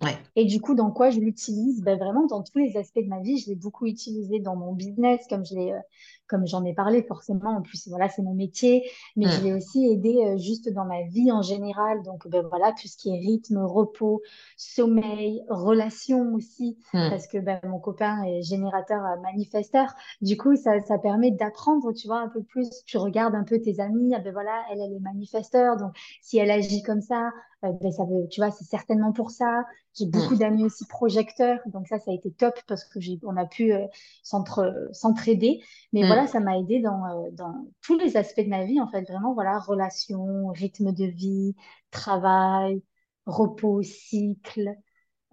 [0.02, 0.18] Ouais.
[0.36, 1.82] Et du coup, dans quoi je l'utilise?
[1.82, 4.74] Ben, vraiment, dans tous les aspects de ma vie, je l'ai beaucoup utilisé dans mon
[4.74, 5.80] business, comme je l'ai, euh,
[6.28, 7.52] comme j'en ai parlé forcément.
[7.52, 8.84] En plus, voilà, c'est mon métier,
[9.16, 9.58] mais je l'ai Mm.
[9.58, 12.04] aussi aidé euh, juste dans ma vie en général.
[12.04, 14.22] Donc, ben, voilà, tout ce qui est rythme, repos,
[14.58, 17.10] sommeil, relations aussi, Mm.
[17.10, 19.94] parce que ben, mon copain est générateur euh, manifesteur.
[20.22, 22.70] Du coup, ça, ça permet d'apprendre, tu vois, un peu plus.
[22.86, 26.38] Tu regardes un peu tes amis, ah ben voilà, elle, elle est manifesteur, donc si
[26.38, 27.32] elle agit comme ça,
[27.74, 29.64] ben, ça veut, tu vois, c'est certainement pour ça.
[29.98, 30.38] J'ai beaucoup Mm.
[30.38, 33.74] d'amis aussi projecteurs, donc ça, ça a été top parce que j'ai, on a pu
[33.74, 33.88] euh,
[34.24, 35.62] s'entraider.
[35.94, 36.28] Mais voilà, Mm.
[36.28, 39.34] ça m'a aidé dans, euh, dans tous les aspects de ma vie, en fait, vraiment,
[39.34, 41.56] voilà, relations, rythme de vie,
[41.92, 42.82] travail,
[43.26, 44.76] repos, cycle.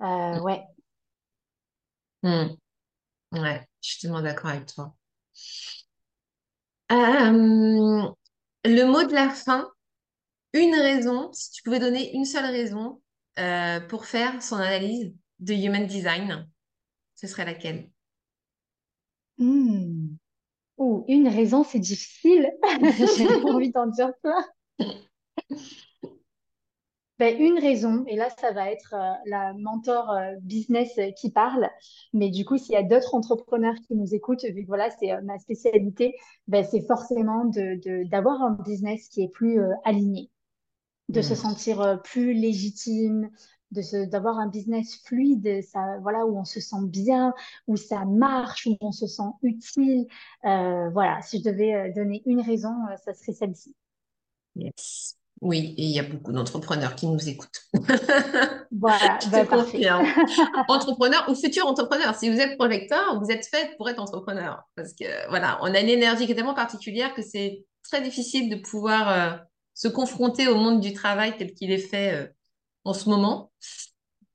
[0.03, 0.65] Euh, ouais.
[2.25, 2.57] Mm.
[3.33, 4.95] Ouais, je suis tellement d'accord avec toi.
[6.93, 8.09] Euh,
[8.65, 9.71] le mot de la fin,
[10.55, 13.03] une raison, si tu pouvais donner une seule raison
[13.39, 16.49] euh, pour faire son analyse de Human Design,
[17.17, 17.91] ce serait laquelle?
[19.39, 20.17] Hmm.
[20.79, 22.51] Ouh, une raison, c'est difficile.
[23.17, 24.45] J'ai pas envie d'en dire plein.
[27.19, 31.31] Ben, une raison, et là, ça va être euh, la mentor euh, business euh, qui
[31.31, 31.71] parle.
[32.13, 35.21] Mais du coup, s'il y a d'autres entrepreneurs qui nous écoutent, vu que voilà, c'est
[35.23, 36.15] ma spécialité,
[36.49, 40.31] ben, c'est forcément de, de- d'avoir un business qui est plus aligné,
[41.13, 41.37] de se Mm.
[41.37, 43.31] sentir euh, plus légitime,
[44.11, 47.33] d'avoir un business fluide, ça, voilà, où on se sent bien,
[47.67, 50.07] où ça marche, où on se sent utile.
[50.45, 53.75] Euh, voilà, si je devais euh, donner une raison, ça serait celle-ci.
[54.57, 55.17] Yes.
[55.41, 57.63] Oui, et il y a beaucoup d'entrepreneurs qui nous écoutent.
[58.71, 59.47] Voilà, Je te parfait.
[59.47, 60.07] confirme.
[60.69, 64.63] Entrepreneur ou futur entrepreneur, si vous êtes projecteur, vous êtes fait pour être entrepreneur.
[64.77, 68.49] Parce que voilà, on a une énergie qui est tellement particulière que c'est très difficile
[68.51, 69.37] de pouvoir euh,
[69.83, 72.27] se confronter au monde du travail tel qu'il est fait euh,
[72.85, 73.53] en ce moment.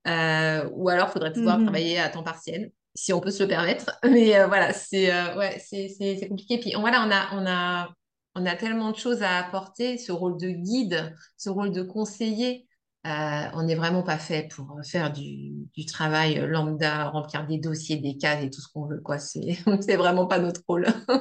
[0.08, 1.64] Euh, ou alors, il faudrait pouvoir Mhm.
[1.64, 4.00] travailler à temps partiel, si on peut se le permettre.
[4.06, 6.60] Mais euh, voilà, c'est ouais, c'est compliqué.
[6.60, 7.90] Puis on- voilà, on a, on a,
[8.36, 12.68] on a tellement de choses à apporter, ce rôle de guide, ce rôle de conseiller.
[13.06, 18.18] On n'est vraiment pas fait pour faire du, du travail lambda, remplir des dossiers, des
[18.18, 19.18] cases et tout ce qu'on veut, quoi.
[19.18, 19.58] C'est,
[19.98, 20.88] vraiment pas notre rôle.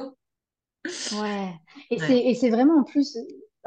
[1.11, 1.53] Ouais,
[1.89, 2.27] et c'est Ouais.
[2.27, 3.17] et c'est vraiment en plus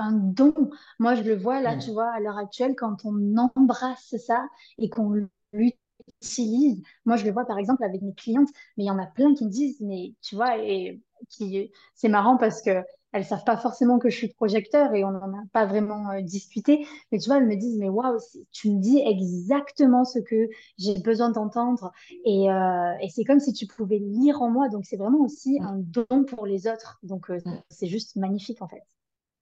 [0.00, 0.54] un don.
[0.98, 1.94] Moi, je le vois là, tu Mm.
[1.94, 4.46] vois, à l'heure actuelle, quand on embrasse ça
[4.78, 6.82] et qu'on l'utilise.
[7.04, 9.34] Moi, je le vois par exemple avec mes clientes, mais il y en a plein
[9.34, 12.82] qui me disent, mais tu vois, et qui c'est marrant parce que
[13.12, 16.20] elles savent pas forcément que je suis projecteur et on n'en a pas vraiment euh,
[16.22, 16.86] discuté.
[17.10, 18.18] Mais tu vois, elles me disent, mais waouh,
[18.52, 20.48] tu me dis exactement ce que
[20.78, 21.90] j'ai besoin d'entendre.
[22.24, 24.68] Et, euh, et c'est comme si tu pouvais lire en moi.
[24.68, 25.64] Donc, c'est vraiment aussi Mm.
[25.64, 26.98] un don pour les autres.
[27.02, 27.62] Donc, euh, Mm.
[27.70, 28.84] c'est juste magnifique, en fait.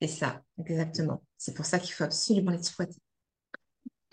[0.00, 1.22] C'est ça, exactement.
[1.36, 2.96] C'est pour ça qu'il faut absolument l'exploiter.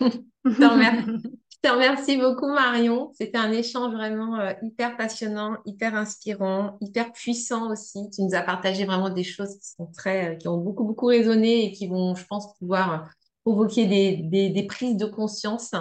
[0.00, 2.16] Je te remercie.
[2.18, 3.12] Beaucoup, Marion.
[3.14, 8.08] C'était un échange vraiment euh, hyper passionnant, hyper inspirant, hyper puissant aussi.
[8.10, 11.06] Tu nous as partagé vraiment des choses qui sont très, euh, qui ont beaucoup, beaucoup
[11.06, 13.06] résonné et qui vont, je pense, pouvoir euh,
[13.44, 15.72] provoquer des, des, des prises de conscience.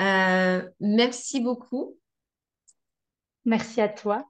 [0.00, 1.96] Euh, merci beaucoup.
[3.44, 4.26] Merci à toi.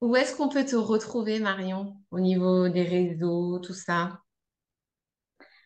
[0.00, 4.20] Où est-ce qu'on peut te retrouver, Marion, au niveau des réseaux, tout ça?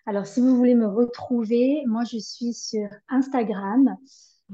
[0.07, 3.97] Alors, si vous voulez me retrouver, moi, je suis sur Instagram.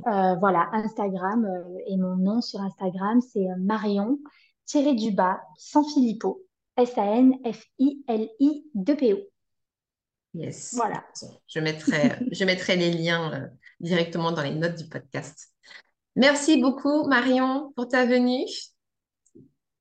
[0.06, 4.18] Euh, voilà, Instagram euh, et mon nom sur Instagram, c'est euh, Marion,
[4.64, 6.42] tiré du bas, sans Filippo,
[6.76, 9.18] S-A-N-F-I-L-I 2 P-O.
[10.34, 10.74] Yes.
[10.74, 11.04] Voilà.
[11.48, 13.46] Je mettrai, je mettrai les liens euh,
[13.80, 15.52] directement dans les notes du podcast.
[16.14, 18.46] Merci beaucoup, Marion, pour ta venue.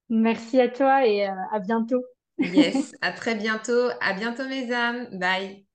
[0.10, 2.04] Merci à toi et à bientôt.
[2.42, 3.90] Yes, à très bientôt.
[4.02, 5.08] À bientôt, mes âmes.
[5.20, 5.67] Bye.